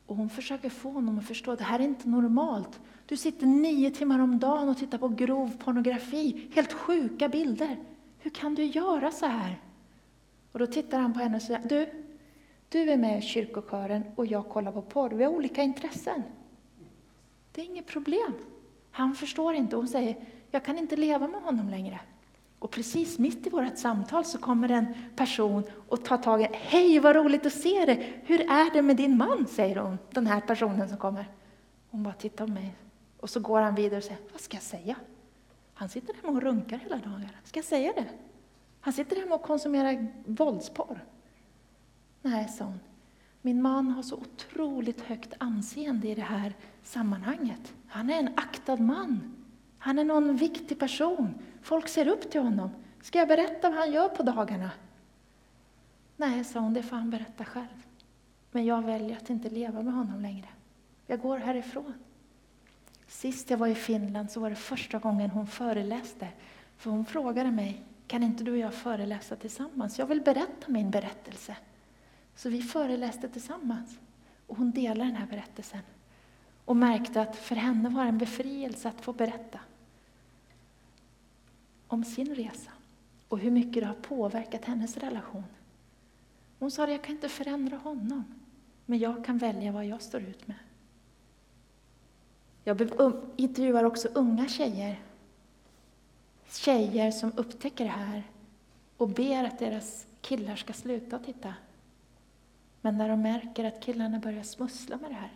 Och 0.07 0.17
hon 0.17 0.31
försöker 0.31 0.71
få 0.71 0.91
honom 0.91 1.19
att 1.19 1.27
förstå 1.27 1.51
att 1.51 1.59
det 1.59 1.65
här 1.65 1.81
är 1.81 1.85
inte 1.85 2.09
normalt. 2.09 2.81
Du 3.07 3.17
sitter 3.17 3.47
nio 3.47 3.91
timmar 3.91 4.19
om 4.19 4.39
dagen 4.39 4.69
och 4.69 4.79
tittar 4.79 4.99
på 4.99 5.09
grov 5.09 5.57
pornografi, 5.59 6.51
helt 6.55 6.73
sjuka 6.73 7.29
bilder. 7.29 7.77
Hur 8.19 8.31
kan 8.31 8.55
du 8.55 8.65
göra 8.65 9.11
så 9.11 9.27
här? 9.27 9.61
Och 10.53 10.59
då 10.59 10.67
tittar 10.67 11.01
han 11.01 11.13
på 11.13 11.19
henne 11.19 11.37
och 11.37 11.43
säger, 11.43 11.69
du, 11.69 12.05
du 12.69 12.91
är 12.91 12.97
med 12.97 13.19
i 13.19 13.23
kyrkokören 13.23 14.05
och 14.17 14.27
jag 14.27 14.49
kollar 14.49 14.73
på 14.73 14.83
porr. 14.83 15.11
Vi 15.11 15.25
har 15.25 15.33
olika 15.33 15.63
intressen. 15.63 16.23
Det 17.53 17.61
är 17.61 17.67
inget 17.67 17.87
problem. 17.87 18.35
Han 18.91 19.15
förstår 19.15 19.55
inte. 19.55 19.77
Hon 19.77 19.89
säger, 19.89 20.17
jag 20.51 20.65
kan 20.65 20.79
inte 20.79 20.97
leva 20.97 21.29
med 21.29 21.43
honom 21.43 21.69
längre. 21.69 22.01
Och 22.59 22.71
precis 22.71 23.19
mitt 23.19 23.47
i 23.47 23.51
vårt 23.51 23.79
samtal 23.79 24.25
så 24.25 24.39
kommer 24.39 24.69
en 24.69 24.87
person 25.17 25.63
och 25.89 26.05
tar 26.05 26.19
tag 26.19 26.43
i 26.43 26.49
Hej, 26.53 26.99
vad 26.99 27.17
roligt 27.17 27.47
att 27.47 27.53
se 27.53 27.85
dig! 27.85 28.23
Hur 28.25 28.41
är 28.41 28.73
det 28.73 28.83
med 28.83 28.97
din 28.97 29.17
man? 29.17 29.47
säger 29.47 29.77
hon, 29.77 29.99
den 30.11 30.27
här 30.27 30.41
personen 30.41 30.89
som 30.89 30.99
kommer. 30.99 31.29
Hon 31.91 32.03
bara 32.03 32.15
tittar 32.15 32.47
på 32.47 32.53
mig. 32.53 32.75
Och 33.21 33.31
så 33.31 33.41
går 33.41 33.61
han 33.61 33.75
vidare 33.75 33.99
och 33.99 34.05
säger, 34.05 34.21
vad 34.33 34.41
ska 34.41 34.57
jag 34.57 34.63
säga? 34.63 34.97
Han 35.75 35.89
sitter 35.89 36.15
hemma 36.15 36.37
och 36.37 36.43
runkar 36.43 36.79
hela 36.79 36.97
dagen. 36.97 37.29
Ska 37.45 37.59
jag 37.59 37.65
säga 37.65 37.93
det? 37.97 38.07
Han 38.81 38.93
sitter 38.93 39.17
hemma 39.17 39.35
och 39.35 39.43
konsumerar 39.43 40.07
våldsporr. 40.27 41.05
Nej, 42.23 42.49
sa 42.49 42.65
hon. 42.65 42.81
Min 43.43 43.63
man 43.63 43.91
har 43.91 44.03
så 44.03 44.17
otroligt 44.17 45.01
högt 45.01 45.35
anseende 45.39 46.09
i 46.09 46.15
det 46.15 46.23
här 46.23 46.55
sammanhanget. 46.83 47.75
Han 47.87 48.11
är 48.11 48.19
en 48.19 48.29
aktad 48.37 48.77
man. 48.77 49.38
Han 49.89 49.99
är 49.99 50.05
någon 50.05 50.37
viktig 50.37 50.79
person. 50.79 51.35
Folk 51.63 51.89
ser 51.89 52.09
upp 52.09 52.31
till 52.31 52.41
honom. 52.41 52.71
Ska 53.03 53.19
jag 53.19 53.29
berätta 53.29 53.71
vad 53.71 53.79
han 53.79 53.93
gör 53.93 54.09
på 54.09 54.23
dagarna? 54.23 54.71
Nej, 56.17 56.45
sa 56.45 56.61
hon, 56.61 56.75
det 56.75 56.83
får 56.83 56.97
han 56.97 57.11
berätta 57.11 57.45
själv. 57.45 57.87
Men 58.51 58.65
jag 58.65 58.83
väljer 58.83 59.17
att 59.17 59.31
inte 59.31 59.51
leva 59.51 59.83
med 59.83 59.95
honom 59.95 60.21
längre. 60.21 60.49
Jag 61.07 61.21
går 61.21 61.39
härifrån. 61.39 61.95
Sist 63.07 63.51
jag 63.51 63.59
var 63.59 63.67
i 63.67 63.75
Finland 63.75 64.31
så 64.31 64.41
var 64.41 64.51
det 64.51 64.57
första 64.57 64.99
gången 64.99 65.31
hon 65.31 65.47
föreläste. 65.47 66.29
För 66.77 66.91
hon 66.91 67.05
frågade 67.07 67.51
mig, 67.51 67.85
kan 68.07 68.23
inte 68.23 68.45
du 68.45 68.53
och 68.53 68.59
jag 68.59 68.75
föreläsa 68.75 69.37
tillsammans? 69.37 69.99
Jag 69.99 70.07
vill 70.07 70.21
berätta 70.21 70.67
min 70.67 70.91
berättelse. 70.91 71.57
Så 72.37 72.49
vi 72.49 72.63
föreläste 72.63 73.29
tillsammans. 73.29 73.99
Och 74.47 74.57
hon 74.57 74.71
delade 74.71 75.11
den 75.11 75.17
här 75.17 75.27
berättelsen. 75.27 75.83
Och 76.65 76.77
märkte 76.77 77.23
att 77.23 77.37
för 77.37 77.57
henne 77.57 77.89
var 77.89 78.03
det 78.03 78.09
en 78.09 78.19
befrielse 78.19 78.89
att 78.89 79.01
få 79.01 79.13
berätta 79.13 79.61
om 81.89 82.05
sin 82.05 82.35
resa 82.35 82.71
och 83.29 83.39
hur 83.39 83.51
mycket 83.51 83.83
det 83.83 83.87
har 83.87 83.95
påverkat 83.95 84.65
hennes 84.65 84.97
relation. 84.97 85.45
Hon 86.59 86.71
sa 86.71 86.85
att 86.85 86.91
jag 86.91 87.03
kan 87.03 87.15
inte 87.15 87.29
förändra 87.29 87.77
honom, 87.77 88.25
men 88.87 88.99
jag 88.99 89.25
kan 89.25 89.39
välja 89.39 89.73
vad 89.73 89.87
jag 89.87 90.03
står 90.03 90.21
ut 90.21 90.49
med. 90.49 90.57
Jag 92.65 93.01
um, 93.01 93.17
intervjuar 93.37 93.85
också 93.85 94.09
unga 94.09 94.49
tjejer. 94.49 95.01
Tjejer 96.51 97.11
som 97.11 97.33
upptäcker 97.37 97.85
det 97.85 97.91
här 97.91 98.23
och 98.97 99.09
ber 99.09 99.45
att 99.45 99.59
deras 99.59 100.07
killar 100.21 100.57
ska 100.57 100.73
sluta 100.73 101.19
titta. 101.19 101.55
Men 102.81 102.99
när 102.99 103.09
de 103.09 103.23
märker 103.23 103.65
att 103.65 103.81
killarna 103.81 104.19
börjar 104.19 104.43
smussla 104.43 104.97
med 104.97 105.11
det 105.11 105.15
här. 105.15 105.33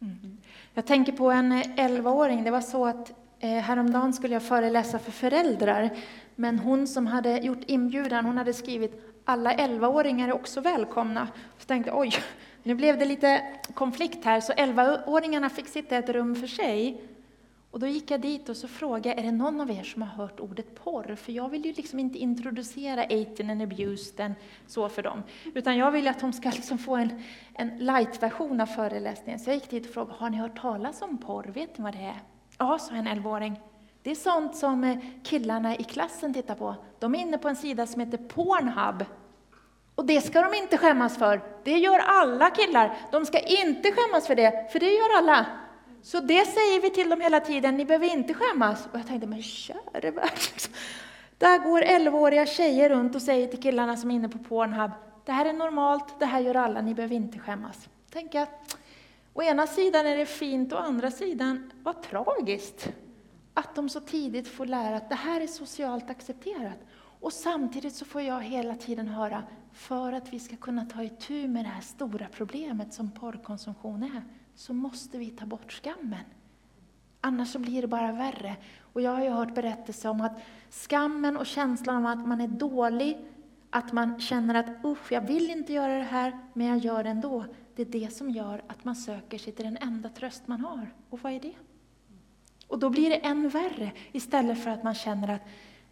Mm. 0.00 0.38
Jag 0.74 0.86
tänker 0.86 1.12
på 1.12 1.30
en 1.30 1.52
eh, 1.52 1.62
11-åring. 1.62 2.44
Det 2.44 2.50
var 2.50 2.60
så 2.60 2.86
att 2.86 3.12
Eh, 3.42 3.50
häromdagen 3.50 4.12
skulle 4.12 4.34
jag 4.34 4.42
föreläsa 4.42 4.98
för 4.98 5.12
föräldrar, 5.12 5.90
men 6.34 6.58
hon 6.58 6.86
som 6.86 7.06
hade 7.06 7.38
gjort 7.38 7.64
inbjudan, 7.66 8.24
hon 8.24 8.38
hade 8.38 8.52
skrivit 8.52 9.20
alla 9.24 9.52
11-åringar 9.52 10.28
är 10.28 10.32
också 10.32 10.60
välkomna. 10.60 11.28
Så 11.58 11.66
tänkte 11.66 11.92
oj, 11.94 12.12
nu 12.62 12.74
blev 12.74 12.98
det 12.98 13.04
lite 13.04 13.42
konflikt 13.74 14.24
här, 14.24 14.40
så 14.40 14.52
11-åringarna 14.52 15.48
fick 15.48 15.68
sitta 15.68 15.96
i 15.96 15.98
ett 15.98 16.08
rum 16.08 16.36
för 16.36 16.46
sig. 16.46 17.02
Och 17.70 17.80
då 17.80 17.86
gick 17.86 18.10
jag 18.10 18.20
dit 18.20 18.48
och 18.48 18.56
så 18.56 18.68
frågade, 18.68 19.20
är 19.20 19.22
det 19.22 19.32
någon 19.32 19.60
av 19.60 19.70
er 19.70 19.82
som 19.82 20.02
har 20.02 20.08
hört 20.08 20.40
ordet 20.40 20.84
porr? 20.84 21.14
För 21.14 21.32
jag 21.32 21.48
vill 21.48 21.64
ju 21.64 21.72
liksom 21.72 21.98
inte 21.98 22.18
introducera 22.18 23.04
18 23.04 23.50
and 23.50 23.62
abused 23.62 24.34
så 24.66 24.88
för 24.88 25.02
dem, 25.02 25.22
utan 25.54 25.76
jag 25.76 25.90
vill 25.90 26.08
att 26.08 26.20
de 26.20 26.32
ska 26.32 26.50
liksom 26.50 26.78
få 26.78 26.96
en, 26.96 27.22
en 27.54 27.78
light-version 27.78 28.60
av 28.60 28.66
föreläsningen. 28.66 29.40
Så 29.40 29.50
jag 29.50 29.54
gick 29.54 29.70
dit 29.70 29.86
och 29.86 29.94
frågade, 29.94 30.18
har 30.18 30.30
ni 30.30 30.36
hört 30.36 30.60
talas 30.60 31.02
om 31.02 31.18
porr? 31.18 31.44
Vet 31.44 31.78
ni 31.78 31.84
vad 31.84 31.92
det 31.94 32.04
är? 32.04 32.20
Ja, 32.60 32.78
sa 32.78 32.94
en 32.94 33.08
11-åring. 33.08 33.60
Det 34.02 34.10
är 34.10 34.14
sånt 34.14 34.56
som 34.56 34.84
eh, 34.84 34.98
killarna 35.24 35.76
i 35.76 35.84
klassen 35.84 36.34
tittar 36.34 36.54
på. 36.54 36.74
De 36.98 37.14
är 37.14 37.18
inne 37.18 37.38
på 37.38 37.48
en 37.48 37.56
sida 37.56 37.86
som 37.86 38.00
heter 38.00 38.18
Pornhub. 38.18 39.04
Och 39.94 40.06
det 40.06 40.20
ska 40.20 40.42
de 40.42 40.54
inte 40.54 40.78
skämmas 40.78 41.18
för. 41.18 41.42
Det 41.64 41.78
gör 41.78 41.98
alla 41.98 42.50
killar. 42.50 42.96
De 43.12 43.26
ska 43.26 43.38
inte 43.38 43.92
skämmas 43.92 44.26
för 44.26 44.34
det, 44.34 44.72
för 44.72 44.80
det 44.80 44.90
gör 44.90 45.18
alla. 45.18 45.46
Så 46.02 46.20
det 46.20 46.44
säger 46.44 46.82
vi 46.82 46.90
till 46.90 47.10
dem 47.10 47.20
hela 47.20 47.40
tiden, 47.40 47.76
ni 47.76 47.84
behöver 47.84 48.06
inte 48.06 48.34
skämmas. 48.34 48.86
Och 48.92 48.98
jag 48.98 49.06
tänkte, 49.06 49.26
men 49.26 49.42
käre 49.42 50.10
värld. 50.10 50.30
Där 51.38 51.58
går 51.58 51.80
11-åriga 51.80 52.46
tjejer 52.46 52.88
runt 52.88 53.14
och 53.14 53.22
säger 53.22 53.46
till 53.46 53.62
killarna 53.62 53.96
som 53.96 54.10
är 54.10 54.14
inne 54.14 54.28
på 54.28 54.38
Pornhub, 54.38 54.90
det 55.24 55.32
här 55.32 55.44
är 55.46 55.52
normalt, 55.52 56.18
det 56.18 56.26
här 56.26 56.40
gör 56.40 56.54
alla, 56.54 56.80
ni 56.80 56.94
behöver 56.94 57.14
inte 57.14 57.38
skämmas. 57.38 57.88
Tänk 58.12 58.34
att 58.34 58.76
Å 59.34 59.42
ena 59.42 59.66
sidan 59.66 60.06
är 60.06 60.16
det 60.16 60.26
fint, 60.26 60.72
å 60.72 60.76
andra 60.76 61.10
sidan, 61.10 61.70
vad 61.82 62.02
tragiskt 62.02 62.92
att 63.54 63.74
de 63.74 63.88
så 63.88 64.00
tidigt 64.00 64.48
får 64.48 64.66
lära 64.66 64.96
att 64.96 65.08
det 65.08 65.14
här 65.14 65.40
är 65.40 65.46
socialt 65.46 66.10
accepterat. 66.10 66.78
Och 67.20 67.32
samtidigt 67.32 67.94
så 67.94 68.04
får 68.04 68.22
jag 68.22 68.42
hela 68.42 68.74
tiden 68.74 69.08
höra, 69.08 69.42
för 69.72 70.12
att 70.12 70.32
vi 70.32 70.40
ska 70.40 70.56
kunna 70.56 70.84
ta 70.84 71.02
itu 71.02 71.48
med 71.48 71.64
det 71.64 71.68
här 71.68 71.80
stora 71.80 72.26
problemet 72.32 72.94
som 72.94 73.10
porrkonsumtion 73.10 74.02
är, 74.02 74.22
så 74.54 74.72
måste 74.72 75.18
vi 75.18 75.30
ta 75.30 75.46
bort 75.46 75.72
skammen. 75.72 76.24
Annars 77.20 77.52
så 77.52 77.58
blir 77.58 77.82
det 77.82 77.88
bara 77.88 78.12
värre. 78.12 78.56
Och 78.92 79.00
jag 79.00 79.10
har 79.10 79.22
ju 79.22 79.30
hört 79.30 79.54
berättelser 79.54 80.08
om 80.08 80.20
att 80.20 80.40
skammen 80.70 81.36
och 81.36 81.46
känslan 81.46 82.06
av 82.06 82.18
att 82.18 82.28
man 82.28 82.40
är 82.40 82.48
dålig, 82.48 83.18
att 83.70 83.92
man 83.92 84.20
känner 84.20 84.54
att 84.54 84.84
usch, 84.84 85.12
jag 85.12 85.20
vill 85.20 85.50
inte 85.50 85.72
göra 85.72 85.98
det 85.98 86.04
här, 86.04 86.38
men 86.52 86.66
jag 86.66 86.78
gör 86.78 87.04
det 87.04 87.10
ändå. 87.10 87.44
Det 87.80 87.84
är 87.84 88.00
det 88.00 88.10
som 88.10 88.30
gör 88.30 88.62
att 88.66 88.84
man 88.84 88.96
söker 88.96 89.38
sig 89.38 89.52
till 89.52 89.64
den 89.64 89.76
enda 89.76 90.08
tröst 90.08 90.42
man 90.46 90.60
har. 90.60 90.94
Och 91.10 91.22
vad 91.22 91.32
är 91.32 91.40
det? 91.40 91.54
Och 92.66 92.78
då 92.78 92.90
blir 92.90 93.10
det 93.10 93.16
än 93.16 93.48
värre, 93.48 93.92
istället 94.12 94.64
för 94.64 94.70
att 94.70 94.82
man 94.82 94.94
känner 94.94 95.28
att 95.28 95.40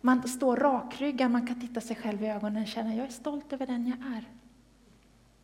man 0.01 0.29
står 0.29 0.57
rakryggad, 0.57 1.31
man 1.31 1.47
kan 1.47 1.61
titta 1.61 1.81
sig 1.81 1.97
själv 1.97 2.23
i 2.23 2.27
ögonen 2.27 2.63
och 2.63 2.69
känna, 2.69 2.95
jag 2.95 3.07
är 3.07 3.11
stolt 3.11 3.53
över 3.53 3.67
den 3.67 3.87
jag 3.87 3.99
är. 4.17 4.25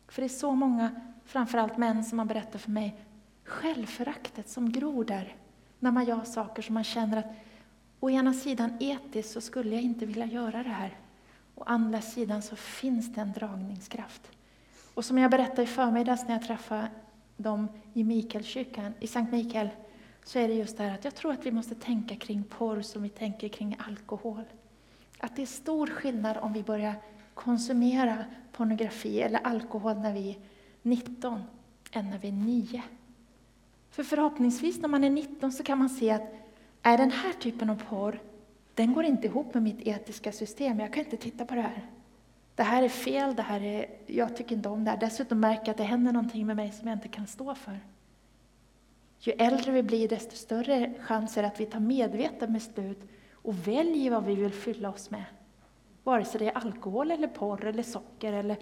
För 0.07 0.21
det 0.21 0.25
är 0.25 0.29
så 0.29 0.55
många, 0.55 1.01
framförallt 1.25 1.77
män, 1.77 2.03
som 2.03 2.19
har 2.19 2.25
berättat 2.25 2.61
för 2.61 2.71
mig, 2.71 2.95
självföraktet 3.43 4.49
som 4.49 4.71
gror 4.71 5.05
där, 5.05 5.35
när 5.79 5.91
man 5.91 6.05
gör 6.05 6.23
saker 6.23 6.61
som 6.61 6.73
man 6.73 6.83
känner 6.83 7.17
att, 7.17 7.35
å 7.99 8.09
ena 8.09 8.33
sidan 8.33 8.77
etiskt 8.79 9.31
så 9.31 9.41
skulle 9.41 9.75
jag 9.75 9.83
inte 9.83 10.05
vilja 10.05 10.25
göra 10.25 10.63
det 10.63 10.69
här, 10.69 10.97
å 11.55 11.63
andra 11.63 12.01
sidan 12.01 12.41
så 12.41 12.55
finns 12.55 13.13
det 13.13 13.21
en 13.21 13.33
dragningskraft. 13.33 14.31
Och 14.95 15.05
som 15.05 15.17
jag 15.17 15.31
berättade 15.31 15.63
i 15.63 15.65
förmiddags 15.65 16.27
när 16.27 16.35
jag 16.35 16.43
träffade 16.43 16.87
dem 17.37 17.67
i 17.93 18.03
Mikaelkyrkan, 18.03 18.93
i 18.99 19.07
Sankt 19.07 19.31
Mikael, 19.31 19.69
så 20.23 20.39
är 20.39 20.47
det 20.47 20.53
just 20.53 20.77
det 20.77 20.83
här 20.83 20.93
att 20.93 21.05
jag 21.05 21.15
tror 21.15 21.31
att 21.31 21.45
vi 21.45 21.51
måste 21.51 21.75
tänka 21.75 22.15
kring 22.15 22.43
porr 22.43 22.81
som 22.81 23.03
vi 23.03 23.09
tänker 23.09 23.47
kring 23.47 23.77
alkohol. 23.87 24.43
Att 25.19 25.35
det 25.35 25.41
är 25.41 25.45
stor 25.45 25.87
skillnad 25.87 26.37
om 26.37 26.53
vi 26.53 26.63
börjar 26.63 26.93
konsumera 27.33 28.25
pornografi 28.51 29.21
eller 29.21 29.39
alkohol 29.39 29.97
när 29.97 30.13
vi 30.13 30.29
är 30.29 30.35
19, 30.81 31.43
än 31.91 32.09
när 32.09 32.19
vi 32.19 32.27
är 32.27 32.31
9. 32.31 32.83
För 33.89 34.03
förhoppningsvis 34.03 34.81
när 34.81 34.87
man 34.87 35.03
är 35.03 35.09
19 35.09 35.51
så 35.51 35.63
kan 35.63 35.77
man 35.77 35.89
se 35.89 36.11
att 36.11 36.33
är 36.81 36.97
den 36.97 37.11
här 37.11 37.33
typen 37.33 37.69
av 37.69 37.83
porr, 37.89 38.19
den 38.73 38.93
går 38.93 39.03
inte 39.03 39.27
ihop 39.27 39.53
med 39.53 39.63
mitt 39.63 39.87
etiska 39.87 40.31
system. 40.31 40.79
Jag 40.79 40.93
kan 40.93 41.03
inte 41.03 41.17
titta 41.17 41.45
på 41.45 41.55
det 41.55 41.61
här. 41.61 41.85
Det 42.55 42.63
här 42.63 42.83
är 42.83 42.89
fel, 42.89 43.35
det 43.35 43.41
här 43.41 43.63
är, 43.63 43.85
jag 44.05 44.35
tycker 44.35 44.55
inte 44.55 44.69
om 44.69 44.83
det 44.83 44.91
här. 44.91 44.97
Dessutom 44.97 45.39
märker 45.39 45.61
jag 45.65 45.69
att 45.69 45.77
det 45.77 45.83
händer 45.83 46.11
någonting 46.11 46.47
med 46.47 46.55
mig 46.55 46.71
som 46.71 46.87
jag 46.87 46.95
inte 46.95 47.07
kan 47.07 47.27
stå 47.27 47.55
för. 47.55 47.79
Ju 49.19 49.31
äldre 49.31 49.71
vi 49.71 49.83
blir, 49.83 50.07
desto 50.07 50.35
större 50.35 50.93
chans 50.99 51.37
är 51.37 51.41
det 51.41 51.47
att 51.47 51.59
vi 51.59 51.65
tar 51.65 51.79
medvetna 51.79 52.47
beslut 52.47 53.01
och 53.33 53.67
väljer 53.67 54.11
vad 54.11 54.25
vi 54.25 54.35
vill 54.35 54.51
fylla 54.51 54.89
oss 54.89 55.11
med. 55.11 55.23
Vare 56.03 56.25
sig 56.25 56.39
det 56.39 56.47
är 56.47 56.57
alkohol, 56.57 57.11
eller 57.11 57.27
porr, 57.27 57.65
eller 57.65 57.83
socker, 57.83 58.33
eller 58.33 58.57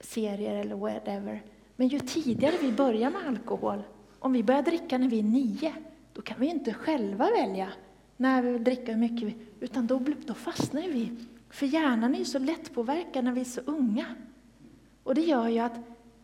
serier 0.00 0.54
eller 0.54 0.76
whatever. 0.76 1.42
Men 1.76 1.88
ju 1.88 1.98
tidigare 1.98 2.54
vi 2.60 2.72
börjar 2.72 3.10
med 3.10 3.26
alkohol, 3.26 3.82
om 4.18 4.32
vi 4.32 4.42
börjar 4.42 4.62
dricka 4.62 4.98
när 4.98 5.08
vi 5.08 5.18
är 5.18 5.22
nio, 5.22 5.72
då 6.12 6.22
kan 6.22 6.40
vi 6.40 6.46
inte 6.46 6.72
själva 6.72 7.30
välja 7.30 7.72
när 8.16 8.42
vi 8.42 8.52
vill 8.52 8.64
dricka 8.64 8.92
hur 8.92 9.00
mycket 9.00 9.28
vi 9.28 9.36
utan 9.60 9.86
då, 9.86 10.02
då 10.26 10.34
fastnar 10.34 10.82
vi. 10.82 11.12
För 11.50 11.66
hjärnan 11.66 12.14
är 12.14 12.18
ju 12.18 12.24
så 12.24 12.38
lättpåverkad 12.38 13.24
när 13.24 13.32
vi 13.32 13.40
är 13.40 13.44
så 13.44 13.60
unga. 13.60 14.06
Och 15.02 15.14
det 15.14 15.20
gör 15.20 15.48
ju 15.48 15.58
att 15.58 15.80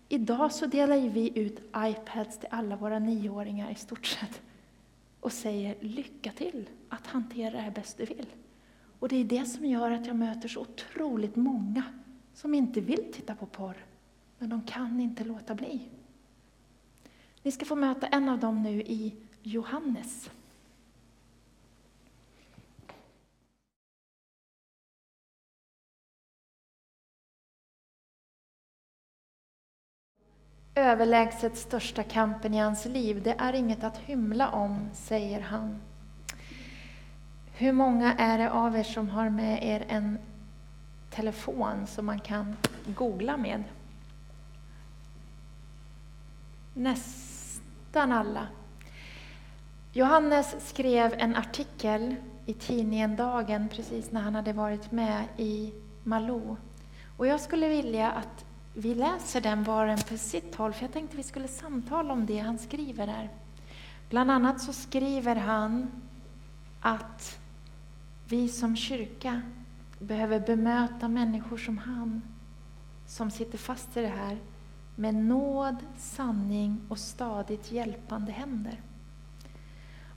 idag 0.08 0.52
så 0.52 0.66
delar 0.66 1.08
vi 1.08 1.38
ut 1.38 1.58
iPads 1.76 2.38
till 2.38 2.48
alla 2.50 2.76
våra 2.76 2.98
nioåringar 2.98 3.70
i 3.70 3.74
stort 3.74 4.06
sett 4.06 4.42
och 5.20 5.32
säger 5.32 5.76
lycka 5.80 6.32
till 6.32 6.68
att 6.88 7.06
hantera 7.06 7.50
det 7.50 7.58
här 7.58 7.70
bäst 7.70 7.98
du 7.98 8.04
vill. 8.04 8.26
Och 8.98 9.08
det 9.08 9.16
är 9.16 9.24
det 9.24 9.44
som 9.44 9.66
gör 9.66 9.90
att 9.90 10.06
jag 10.06 10.16
möter 10.16 10.48
så 10.48 10.61
otroligt 10.61 11.37
många 11.37 11.82
som 12.35 12.54
inte 12.54 12.80
vill 12.80 13.12
titta 13.12 13.35
på 13.35 13.46
porr, 13.46 13.87
men 14.38 14.48
de 14.48 14.62
kan 14.62 15.00
inte 15.00 15.24
låta 15.24 15.54
bli. 15.54 15.88
Ni 17.42 17.52
ska 17.52 17.64
få 17.64 17.76
möta 17.76 18.06
en 18.06 18.28
av 18.28 18.38
dem 18.38 18.62
nu 18.62 18.82
i 18.82 19.14
Johannes. 19.42 20.30
Överlägset 30.74 31.56
största 31.56 32.02
kampen 32.02 32.54
i 32.54 32.58
hans 32.58 32.85
liv, 32.85 33.22
det 33.22 33.35
är 33.38 33.52
inget 33.52 33.85
att 33.85 33.98
hymla 33.98 34.50
om, 34.50 34.90
säger 34.92 35.40
han. 35.40 35.80
Hur 37.52 37.72
många 37.72 38.14
är 38.14 38.38
det 38.38 38.50
av 38.50 38.76
er 38.76 38.82
som 38.82 39.08
har 39.08 39.30
med 39.30 39.64
er 39.64 39.85
en 39.88 40.18
telefon 41.11 41.87
som 41.87 42.06
man 42.06 42.20
kan 42.20 42.56
googla 42.87 43.37
med? 43.37 43.64
Nästan 46.74 48.12
alla. 48.12 48.46
Johannes 49.92 50.68
skrev 50.68 51.14
en 51.18 51.37
artikel 51.37 52.14
i 52.46 52.54
tidningen 52.54 53.16
Dagen 53.16 53.68
precis 53.68 54.12
när 54.12 54.20
han 54.20 54.35
hade 54.35 54.52
varit 54.52 54.92
med 54.92 55.24
i 55.37 55.72
Malou. 56.02 56.56
Och 57.16 57.26
jag 57.26 57.40
skulle 57.40 57.68
vilja 57.68 58.11
att 58.11 58.44
vi 58.74 58.94
läser 58.94 59.40
den 59.40 59.64
var 59.64 59.87
en 59.87 59.98
på 59.98 60.16
sitt 60.16 60.54
håll, 60.54 60.72
för 60.72 60.85
jag 60.85 60.92
tänkte 60.92 61.16
vi 61.16 61.22
skulle 61.22 61.48
samtala 61.48 62.12
om 62.12 62.26
det 62.26 62.38
han 62.38 62.58
skriver 62.58 63.06
där. 63.06 63.30
Bland 64.08 64.30
annat 64.30 64.61
så 64.61 64.72
skriver 64.72 65.37
han 65.37 65.90
att 66.80 67.38
vi 68.28 68.48
som 68.48 68.76
kyrka 68.76 69.42
behöver 69.98 70.40
bemöta 70.40 71.08
människor 71.08 71.56
som 71.56 71.78
han, 71.78 72.22
som 73.06 73.30
sitter 73.30 73.58
fast 73.58 73.96
i 73.96 74.00
det 74.00 74.08
här, 74.08 74.38
med 74.96 75.14
nåd, 75.14 75.76
sanning 75.98 76.80
och 76.88 76.98
stadigt 76.98 77.72
hjälpande 77.72 78.32
händer. 78.32 78.80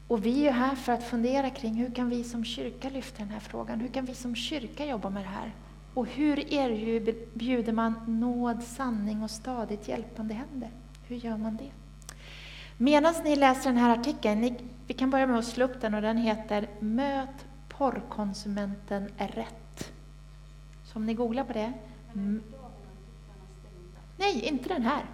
Och 0.07 0.25
vi 0.25 0.47
är 0.47 0.51
här 0.51 0.75
för 0.75 0.91
att 0.91 1.03
fundera 1.03 1.49
kring 1.49 1.73
hur 1.73 1.95
kan 1.95 2.09
vi 2.09 2.23
som 2.23 2.45
kyrka 2.45 2.89
lyfta 2.89 3.17
den 3.17 3.29
här 3.29 3.39
frågan? 3.39 3.79
Hur 3.79 3.87
kan 3.87 4.05
vi 4.05 4.15
som 4.15 4.35
kyrka 4.35 4.85
jobba 4.85 5.09
med 5.09 5.23
det 5.23 5.29
här? 5.29 5.51
Och 5.95 6.07
hur 6.07 6.53
erbjuder 6.53 7.73
man 7.73 7.93
nåd, 8.07 8.63
sanning 8.63 9.23
och 9.23 9.31
stadigt 9.31 9.87
hjälpande 9.87 10.33
händer? 10.33 10.69
Hur 11.07 11.15
gör 11.15 11.37
man 11.37 11.57
det? 11.57 11.71
Medan 12.77 13.13
ni 13.23 13.35
läser 13.35 13.69
den 13.69 13.77
här 13.77 13.99
artikeln, 13.99 14.41
ni, 14.41 14.57
vi 14.87 14.93
kan 14.93 15.09
börja 15.09 15.27
med 15.27 15.39
att 15.39 15.45
slå 15.45 15.65
upp 15.65 15.81
den 15.81 15.93
och 15.93 16.01
den 16.01 16.17
heter 16.17 16.69
Möt 16.79 17.45
porrkonsumenten 17.69 19.09
rätt. 19.17 19.91
Så 20.83 20.99
om 20.99 21.05
ni 21.05 21.13
googlar 21.13 21.43
på 21.43 21.53
det. 21.53 21.73
Mm. 22.13 22.43
Nej, 24.17 24.45
inte 24.45 24.69
den 24.69 24.81
här. 24.81 25.05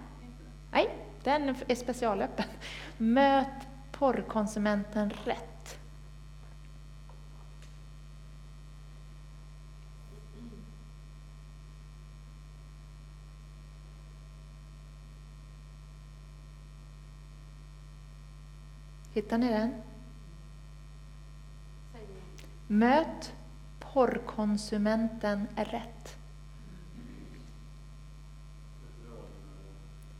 Nej, 0.72 0.88
den 1.22 1.56
är 1.68 1.74
specialöppen. 1.74 2.46
Möt 2.98 3.66
porrkonsumenten 3.92 5.12
rätt. 5.24 5.51
Hittar 19.12 19.38
ni 19.38 19.48
den? 19.48 19.82
Möt 22.66 23.32
porrkonsumenten 23.78 25.48
rätt. 25.56 26.16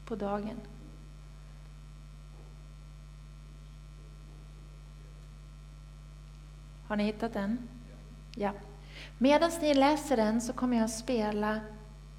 På 0.04 0.16
dagen. 0.16 0.60
Har 6.86 6.96
ni 6.96 7.04
hittat 7.04 7.32
den? 7.32 7.68
Ja. 8.34 8.52
Medan 9.18 9.50
ni 9.60 9.74
läser 9.74 10.16
den 10.16 10.40
så 10.40 10.52
kommer 10.52 10.76
jag 10.76 10.84
att 10.84 10.90
spela 10.94 11.60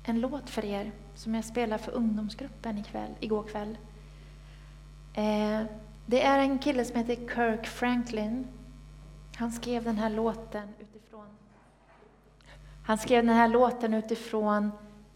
en 0.03 0.19
låt 0.19 0.49
för 0.49 0.65
er 0.65 0.91
som 1.15 1.35
jag 1.35 1.45
spelade 1.45 1.83
för 1.83 1.91
ungdomsgruppen 1.91 2.77
ikväll, 2.77 3.15
igår 3.19 3.43
kväll. 3.43 3.77
Eh, 5.13 5.61
det 6.05 6.21
är 6.21 6.39
en 6.39 6.59
kille 6.59 6.85
som 6.85 6.95
heter 6.95 7.15
Kirk 7.15 7.67
Franklin. 7.67 8.47
Han 9.35 9.51
skrev 9.51 9.83
den 9.83 9.97
här 9.97 10.09
låten 10.09 10.69
utifrån 10.79 11.25
han 12.85 12.97
skrev 12.97 13.25
den 13.25 13.35
här 13.35 13.47
låten 13.47 13.93
utifrån 13.93 14.71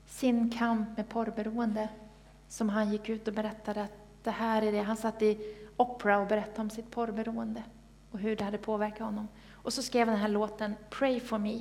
sin 0.05 0.49
kamp 0.49 0.97
med 0.97 1.09
porrberoende. 1.09 1.89
Som 2.49 2.69
han 2.69 2.91
gick 2.91 3.09
ut 3.09 3.27
och 3.27 3.33
berättade 3.33 3.83
att 3.83 3.91
det 4.23 4.31
här 4.31 4.61
är 4.61 4.71
det. 4.71 4.81
Han 4.81 4.97
satt 4.97 5.21
i 5.21 5.55
Opera 5.77 6.17
och 6.19 6.27
berättade 6.27 6.61
om 6.61 6.69
sitt 6.69 6.91
porrberoende 6.91 7.63
och 8.11 8.19
hur 8.19 8.35
det 8.35 8.43
hade 8.43 8.57
påverkat 8.57 8.99
honom. 8.99 9.27
Och 9.51 9.73
så 9.73 9.81
skrev 9.81 10.07
han 10.07 10.13
den 10.13 10.21
här 10.21 10.29
låten 10.29 10.75
Pray 10.89 11.19
for 11.19 11.37
me. 11.37 11.59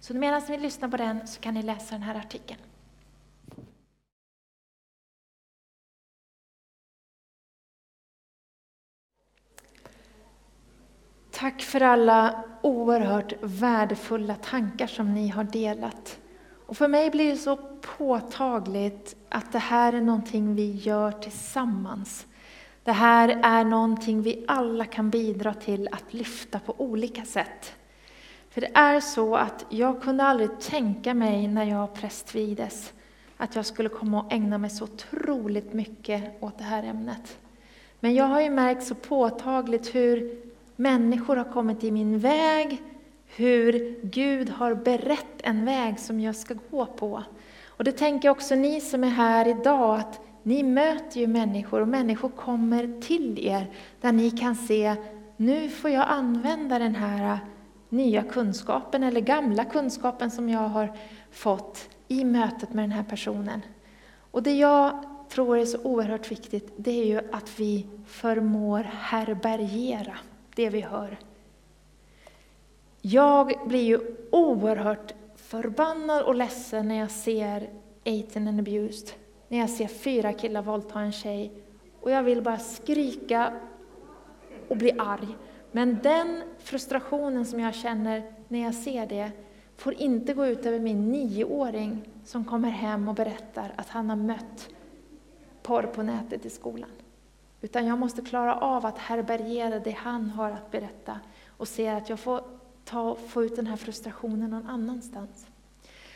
Så 0.00 0.14
medan 0.14 0.42
ni 0.48 0.58
lyssnar 0.58 0.88
på 0.88 0.96
den 0.96 1.26
så 1.26 1.40
kan 1.40 1.54
ni 1.54 1.62
läsa 1.62 1.94
den 1.94 2.02
här 2.02 2.14
artikeln. 2.14 2.60
Tack 11.38 11.62
för 11.62 11.80
alla 11.80 12.44
oerhört 12.62 13.32
värdefulla 13.40 14.34
tankar 14.34 14.86
som 14.86 15.14
ni 15.14 15.28
har 15.28 15.44
delat. 15.44 16.18
Och 16.66 16.76
för 16.76 16.88
mig 16.88 17.10
blir 17.10 17.30
det 17.30 17.36
så 17.36 17.56
påtagligt 17.96 19.16
att 19.28 19.52
det 19.52 19.58
här 19.58 19.92
är 19.92 20.00
någonting 20.00 20.54
vi 20.54 20.70
gör 20.70 21.12
tillsammans. 21.12 22.26
Det 22.84 22.92
här 22.92 23.40
är 23.42 23.64
någonting 23.64 24.22
vi 24.22 24.44
alla 24.48 24.84
kan 24.84 25.10
bidra 25.10 25.54
till 25.54 25.88
att 25.92 26.14
lyfta 26.14 26.58
på 26.58 26.74
olika 26.78 27.24
sätt. 27.24 27.74
För 28.50 28.60
det 28.60 28.70
är 28.74 29.00
så 29.00 29.36
att 29.36 29.66
jag 29.68 30.02
kunde 30.02 30.24
aldrig 30.24 30.60
tänka 30.60 31.14
mig 31.14 31.48
när 31.48 31.64
jag 31.64 31.94
prästvides 31.94 32.92
att 33.36 33.56
jag 33.56 33.66
skulle 33.66 33.88
komma 33.88 34.22
och 34.22 34.32
ägna 34.32 34.58
mig 34.58 34.70
så 34.70 34.84
otroligt 34.84 35.72
mycket 35.72 36.42
åt 36.42 36.58
det 36.58 36.64
här 36.64 36.82
ämnet. 36.82 37.38
Men 38.00 38.14
jag 38.14 38.24
har 38.24 38.40
ju 38.40 38.50
märkt 38.50 38.82
så 38.82 38.94
påtagligt 38.94 39.94
hur 39.94 40.46
människor 40.76 41.36
har 41.36 41.52
kommit 41.52 41.84
i 41.84 41.90
min 41.90 42.18
väg, 42.18 42.82
hur 43.36 44.00
Gud 44.02 44.50
har 44.50 44.74
berett 44.74 45.40
en 45.42 45.64
väg 45.64 46.00
som 46.00 46.20
jag 46.20 46.36
ska 46.36 46.54
gå 46.70 46.86
på. 46.86 47.22
Och 47.66 47.84
det 47.84 47.92
tänker 47.92 48.28
också 48.28 48.54
ni 48.54 48.80
som 48.80 49.04
är 49.04 49.08
här 49.08 49.48
idag, 49.48 49.98
att 49.98 50.20
ni 50.42 50.62
möter 50.62 51.20
ju 51.20 51.26
människor 51.26 51.80
och 51.80 51.88
människor 51.88 52.28
kommer 52.28 53.00
till 53.00 53.46
er 53.46 53.66
där 54.00 54.12
ni 54.12 54.30
kan 54.30 54.56
se, 54.56 54.94
nu 55.36 55.68
får 55.68 55.90
jag 55.90 56.04
använda 56.08 56.78
den 56.78 56.94
här 56.94 57.38
nya 57.88 58.22
kunskapen 58.22 59.02
eller 59.02 59.20
gamla 59.20 59.64
kunskapen 59.64 60.30
som 60.30 60.48
jag 60.48 60.68
har 60.68 60.92
fått 61.30 61.88
i 62.08 62.24
mötet 62.24 62.74
med 62.74 62.84
den 62.84 62.92
här 62.92 63.02
personen. 63.02 63.62
Och 64.30 64.42
det 64.42 64.54
jag 64.54 65.04
tror 65.28 65.58
är 65.58 65.64
så 65.64 65.78
oerhört 65.82 66.30
viktigt, 66.30 66.72
det 66.76 66.90
är 66.90 67.04
ju 67.04 67.20
att 67.32 67.60
vi 67.60 67.86
förmår 68.06 68.86
härbärgera 68.92 70.18
det 70.56 70.70
vi 70.70 70.80
hör. 70.80 71.18
Jag 73.00 73.52
blir 73.66 73.82
ju 73.82 74.00
oerhört 74.30 75.14
förbannad 75.36 76.22
och 76.22 76.34
ledsen 76.34 76.88
när 76.88 76.98
jag 76.98 77.10
ser 77.10 77.70
18 78.06 78.48
and 78.48 78.60
abused 78.60 79.08
när 79.48 79.58
jag 79.58 79.70
ser 79.70 79.86
fyra 79.86 80.32
killar 80.32 80.62
våldta 80.62 81.00
en 81.00 81.12
tjej 81.12 81.52
och 82.00 82.10
jag 82.10 82.22
vill 82.22 82.42
bara 82.42 82.58
skrika 82.58 83.52
och 84.68 84.76
bli 84.76 84.92
arg. 84.98 85.28
Men 85.72 85.98
den 86.02 86.42
frustrationen 86.58 87.46
som 87.46 87.60
jag 87.60 87.74
känner 87.74 88.32
när 88.48 88.62
jag 88.62 88.74
ser 88.74 89.06
det 89.06 89.30
får 89.76 89.94
inte 89.94 90.34
gå 90.34 90.46
ut 90.46 90.66
över 90.66 90.78
min 90.78 91.12
nioåring 91.12 92.08
som 92.24 92.44
kommer 92.44 92.70
hem 92.70 93.08
och 93.08 93.14
berättar 93.14 93.72
att 93.76 93.88
han 93.88 94.10
har 94.10 94.16
mött 94.16 94.68
porr 95.62 95.82
på 95.82 96.02
nätet 96.02 96.46
i 96.46 96.50
skolan. 96.50 96.90
Utan 97.66 97.86
jag 97.86 97.98
måste 97.98 98.22
klara 98.22 98.56
av 98.56 98.86
att 98.86 98.98
härbärgera 98.98 99.78
det 99.78 99.90
han 99.90 100.30
har 100.30 100.50
att 100.50 100.70
berätta 100.70 101.20
och 101.56 101.68
se 101.68 101.88
att 101.88 102.08
jag 102.08 102.20
får 102.20 102.40
ta, 102.84 103.16
få 103.28 103.44
ut 103.44 103.56
den 103.56 103.66
här 103.66 103.76
frustrationen 103.76 104.50
någon 104.50 104.66
annanstans. 104.66 105.46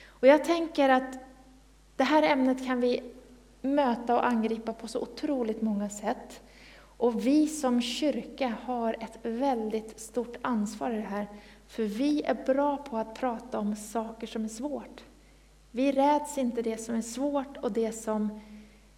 Och 0.07 0.27
jag 0.27 0.45
tänker 0.45 0.89
att 0.89 1.19
det 1.97 2.05
här 2.05 2.23
ämnet 2.23 2.67
kan 2.67 2.81
vi 2.81 3.03
möta 3.61 4.15
och 4.15 4.27
angripa 4.27 4.73
på 4.73 4.89
så 4.89 5.01
otroligt 5.01 5.63
många 5.63 5.89
sätt. 5.89 6.43
Och 6.81 7.27
vi 7.27 7.47
som 7.47 7.83
kyrka 7.83 8.55
har 8.63 8.97
ett 9.01 9.19
väldigt 9.23 10.01
stort 10.01 10.37
ansvar 10.43 10.91
i 10.91 10.97
det 10.97 11.01
här. 11.01 11.27
För 11.67 11.83
vi 11.83 12.23
är 12.23 12.45
bra 12.47 12.77
på 12.77 12.97
att 12.97 13.15
prata 13.15 13.59
om 13.59 13.77
saker 13.77 14.27
som 14.27 14.45
är 14.45 14.49
svårt. 14.49 15.05
Vi 15.71 15.93
räds 15.93 16.39
inte 16.39 16.63
det 16.63 16.77
som 16.77 16.95
är 16.95 17.03
svårt 17.03 17.57
och 17.57 17.73
det 17.73 17.93
som 17.93 18.41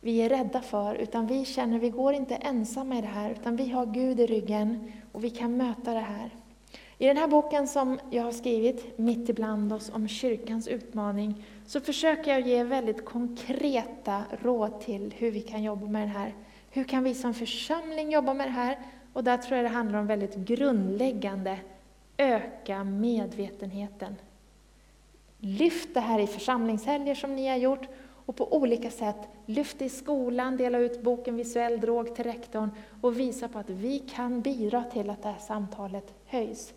vi 0.05 0.19
är 0.19 0.29
rädda 0.29 0.63
för, 0.63 0.95
utan 0.95 1.27
vi 1.27 1.45
känner 1.45 1.77
att 1.77 1.83
vi 1.83 1.91
går 1.91 2.15
inte 2.15 2.35
ensamma 2.35 2.99
i 2.99 3.01
det 3.01 3.07
här, 3.07 3.31
utan 3.31 3.57
vi 3.57 3.71
har 3.71 3.87
Gud 3.87 4.21
i 4.21 4.27
ryggen 4.27 4.93
och 5.13 5.25
vi 5.25 5.31
kan 5.31 5.57
möta 5.57 5.95
det 5.95 6.01
här. 6.01 6.31
I 6.99 7.07
den 7.07 7.17
här 7.17 7.29
boken 7.29 7.69
som 7.69 7.99
jag 8.11 8.23
har 8.23 8.33
skrivit, 8.33 8.99
Mitt 8.99 9.29
ibland 9.29 9.73
oss, 9.73 9.91
om 9.95 10.09
kyrkans 10.09 10.69
utmaning, 10.69 11.45
så 11.67 11.81
försöker 11.81 12.31
jag 12.31 12.41
ge 12.41 12.65
väldigt 12.65 13.05
konkreta 13.05 14.23
råd 14.43 14.81
till 14.81 15.15
hur 15.19 15.31
vi 15.31 15.41
kan 15.41 15.63
jobba 15.63 15.87
med 15.87 16.03
det 16.03 16.13
här. 16.13 16.35
Hur 16.71 16.85
kan 16.85 17.05
vi 17.05 17.15
som 17.15 17.35
församling 17.35 18.13
jobba 18.13 18.35
med 18.35 18.47
det 18.47 18.53
här? 18.53 18.79
Och 19.13 19.25
där 19.25 19.37
tror 19.37 19.57
jag 19.57 19.65
det 19.65 19.75
handlar 19.75 19.99
om 19.99 20.07
väldigt 20.07 20.37
grundläggande, 20.37 21.59
öka 22.17 22.85
medvetenheten. 22.85 24.17
Lyft 25.39 25.95
det 25.95 26.01
här 26.01 26.19
i 26.19 26.27
församlingshelger 26.27 27.15
som 27.15 27.37
ni 27.37 27.49
har 27.49 27.57
gjort, 27.57 27.89
och 28.27 28.37
på 28.37 28.57
olika 28.57 28.91
sätt 28.91 29.29
lyfta 29.47 29.85
i 29.85 29.89
skolan, 29.89 30.57
dela 30.57 30.79
ut 30.79 31.03
boken 31.03 31.37
Visuell 31.37 31.81
drog 31.81 32.15
till 32.15 32.25
rektorn 32.25 32.71
och 33.01 33.21
visa 33.21 33.49
på 33.49 33.59
att 33.59 33.71
vi 33.71 33.99
kan 33.99 34.41
bidra 34.41 34.85
till 34.85 35.11
att 35.11 35.23
det 35.23 35.29
här 35.29 35.39
samtalet 35.39 36.15
höjs. 36.27 36.75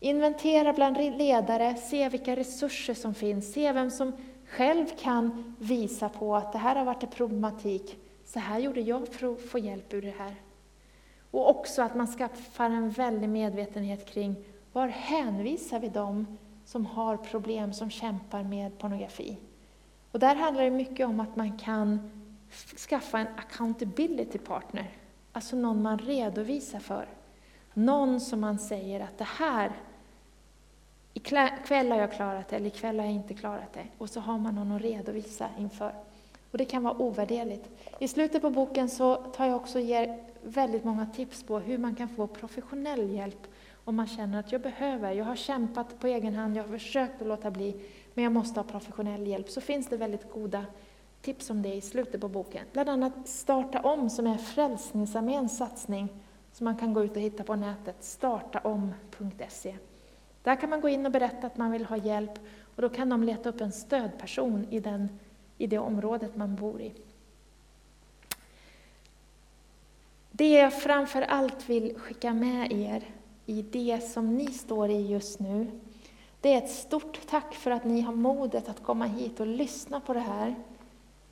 Inventera 0.00 0.72
bland 0.72 0.96
ledare, 0.96 1.74
se 1.74 2.08
vilka 2.08 2.36
resurser 2.36 2.94
som 2.94 3.14
finns, 3.14 3.52
se 3.52 3.72
vem 3.72 3.90
som 3.90 4.12
själv 4.46 4.86
kan 4.98 5.54
visa 5.58 6.08
på 6.08 6.36
att 6.36 6.52
det 6.52 6.58
här 6.58 6.76
har 6.76 6.84
varit 6.84 7.02
en 7.02 7.10
problematik. 7.10 7.98
Så 8.24 8.38
här 8.38 8.58
gjorde 8.58 8.80
jag 8.80 9.08
för 9.08 9.32
att 9.32 9.40
få 9.40 9.58
hjälp 9.58 9.94
ur 9.94 10.02
det 10.02 10.14
här. 10.18 10.34
Och 11.30 11.50
också 11.50 11.82
att 11.82 11.94
man 11.94 12.06
skaffar 12.06 12.70
en 12.70 12.90
väldig 12.90 13.28
medvetenhet 13.28 14.06
kring 14.06 14.36
var 14.72 14.88
hänvisar 14.88 15.80
vi 15.80 15.88
dem 15.88 16.38
som 16.64 16.86
har 16.86 17.16
problem, 17.16 17.72
som 17.72 17.90
kämpar 17.90 18.42
med 18.42 18.78
pornografi. 18.78 19.36
Och 20.12 20.18
där 20.18 20.34
handlar 20.34 20.64
det 20.64 20.70
mycket 20.70 21.06
om 21.06 21.20
att 21.20 21.36
man 21.36 21.58
kan 21.58 22.10
skaffa 22.88 23.18
en 23.18 23.26
accountability 23.36 24.38
partner, 24.38 24.90
alltså 25.32 25.56
någon 25.56 25.82
man 25.82 25.98
redovisar 25.98 26.78
för. 26.78 27.08
Någon 27.74 28.20
som 28.20 28.40
man 28.40 28.58
säger 28.58 29.00
att 29.00 29.18
det 29.18 29.28
här, 29.28 29.72
ikväll 31.14 31.90
har 31.90 31.98
jag 31.98 32.12
klarat 32.12 32.48
det, 32.48 32.56
eller 32.56 32.66
ikväll 32.66 32.98
har 32.98 33.06
jag 33.06 33.14
inte 33.14 33.34
klarat 33.34 33.72
det. 33.72 33.84
Och 33.98 34.10
så 34.10 34.20
har 34.20 34.38
man 34.38 34.54
någon 34.54 34.72
att 34.72 34.82
redovisa 34.82 35.48
inför. 35.58 35.92
Och 36.50 36.58
det 36.58 36.64
kan 36.64 36.82
vara 36.82 36.96
ovärderligt. 36.96 37.70
I 37.98 38.08
slutet 38.08 38.42
på 38.42 38.50
boken 38.50 38.88
så 38.88 39.14
tar 39.16 39.46
jag 39.46 39.56
också 39.56 39.80
ger 39.80 40.24
väldigt 40.42 40.84
många 40.84 41.06
tips 41.06 41.42
på 41.42 41.58
hur 41.58 41.78
man 41.78 41.94
kan 41.94 42.08
få 42.08 42.26
professionell 42.26 43.10
hjälp 43.10 43.46
om 43.84 43.96
man 43.96 44.06
känner 44.06 44.40
att 44.40 44.52
jag 44.52 44.60
behöver, 44.60 45.12
jag 45.12 45.24
har 45.24 45.36
kämpat 45.36 46.00
på 46.00 46.06
egen 46.06 46.34
hand, 46.34 46.56
jag 46.56 46.62
har 46.62 46.70
försökt 46.70 47.22
att 47.22 47.28
låta 47.28 47.50
bli, 47.50 47.80
men 48.18 48.22
jag 48.22 48.32
måste 48.32 48.60
ha 48.60 48.64
professionell 48.64 49.26
hjälp. 49.26 49.50
Så 49.50 49.60
finns 49.60 49.86
det 49.86 49.96
väldigt 49.96 50.32
goda 50.32 50.66
tips 51.22 51.50
om 51.50 51.62
det 51.62 51.74
i 51.74 51.80
slutet 51.80 52.20
på 52.20 52.28
boken. 52.28 52.64
Bland 52.72 52.88
annat 52.88 53.12
Starta 53.24 53.80
om, 53.80 54.10
som 54.10 54.26
är 54.26 54.36
Frälsningsarméns 54.36 55.58
satsning, 55.58 56.08
som 56.52 56.64
man 56.64 56.76
kan 56.76 56.94
gå 56.94 57.04
ut 57.04 57.10
och 57.10 57.22
hitta 57.22 57.44
på 57.44 57.56
nätet, 57.56 57.96
startaom.se. 58.00 59.76
Där 60.42 60.56
kan 60.56 60.70
man 60.70 60.80
gå 60.80 60.88
in 60.88 61.06
och 61.06 61.12
berätta 61.12 61.46
att 61.46 61.56
man 61.56 61.70
vill 61.70 61.84
ha 61.84 61.96
hjälp, 61.96 62.38
och 62.76 62.82
då 62.82 62.88
kan 62.88 63.08
de 63.08 63.22
leta 63.22 63.48
upp 63.48 63.60
en 63.60 63.72
stödperson 63.72 64.66
i, 64.70 64.80
den, 64.80 65.18
i 65.58 65.66
det 65.66 65.78
området 65.78 66.36
man 66.36 66.56
bor 66.56 66.80
i. 66.80 66.92
Det 70.30 70.52
jag 70.52 70.82
framför 70.82 71.22
allt 71.22 71.68
vill 71.68 71.94
skicka 71.98 72.34
med 72.34 72.72
er 72.72 73.04
i 73.46 73.62
det 73.62 74.00
som 74.00 74.34
ni 74.34 74.46
står 74.46 74.90
i 74.90 75.06
just 75.06 75.40
nu, 75.40 75.66
det 76.40 76.54
är 76.54 76.58
ett 76.58 76.70
stort 76.70 77.26
tack 77.26 77.54
för 77.54 77.70
att 77.70 77.84
ni 77.84 78.00
har 78.00 78.12
modet 78.12 78.68
att 78.68 78.82
komma 78.82 79.04
hit 79.04 79.40
och 79.40 79.46
lyssna 79.46 80.00
på 80.00 80.14
det 80.14 80.20
här. 80.20 80.54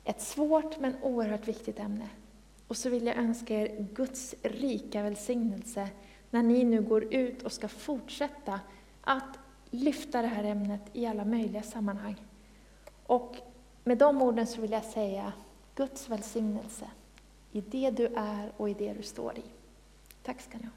Ett 0.03 0.21
svårt 0.21 0.79
men 0.79 0.95
oerhört 1.01 1.47
viktigt 1.47 1.79
ämne. 1.79 2.09
Och 2.67 2.77
så 2.77 2.89
vill 2.89 3.05
jag 3.05 3.17
önska 3.17 3.53
er 3.53 3.87
Guds 3.93 4.35
rika 4.41 5.03
välsignelse 5.03 5.89
när 6.29 6.43
ni 6.43 6.63
nu 6.63 6.81
går 6.81 7.13
ut 7.13 7.43
och 7.43 7.51
ska 7.51 7.67
fortsätta 7.67 8.59
att 9.01 9.39
lyfta 9.69 10.21
det 10.21 10.27
här 10.27 10.43
ämnet 10.43 10.81
i 10.93 11.05
alla 11.05 11.25
möjliga 11.25 11.63
sammanhang. 11.63 12.15
Och 13.05 13.35
med 13.83 13.97
de 13.97 14.21
orden 14.21 14.47
så 14.47 14.61
vill 14.61 14.71
jag 14.71 14.83
säga 14.83 15.33
Guds 15.75 16.09
välsignelse 16.09 16.85
i 17.51 17.61
det 17.61 17.89
du 17.89 18.05
är 18.15 18.51
och 18.57 18.69
i 18.69 18.73
det 18.73 18.93
du 18.93 19.03
står 19.03 19.37
i. 19.37 19.43
Tack 20.23 20.41
ska 20.41 20.57
ni 20.57 20.63
ha. 20.63 20.71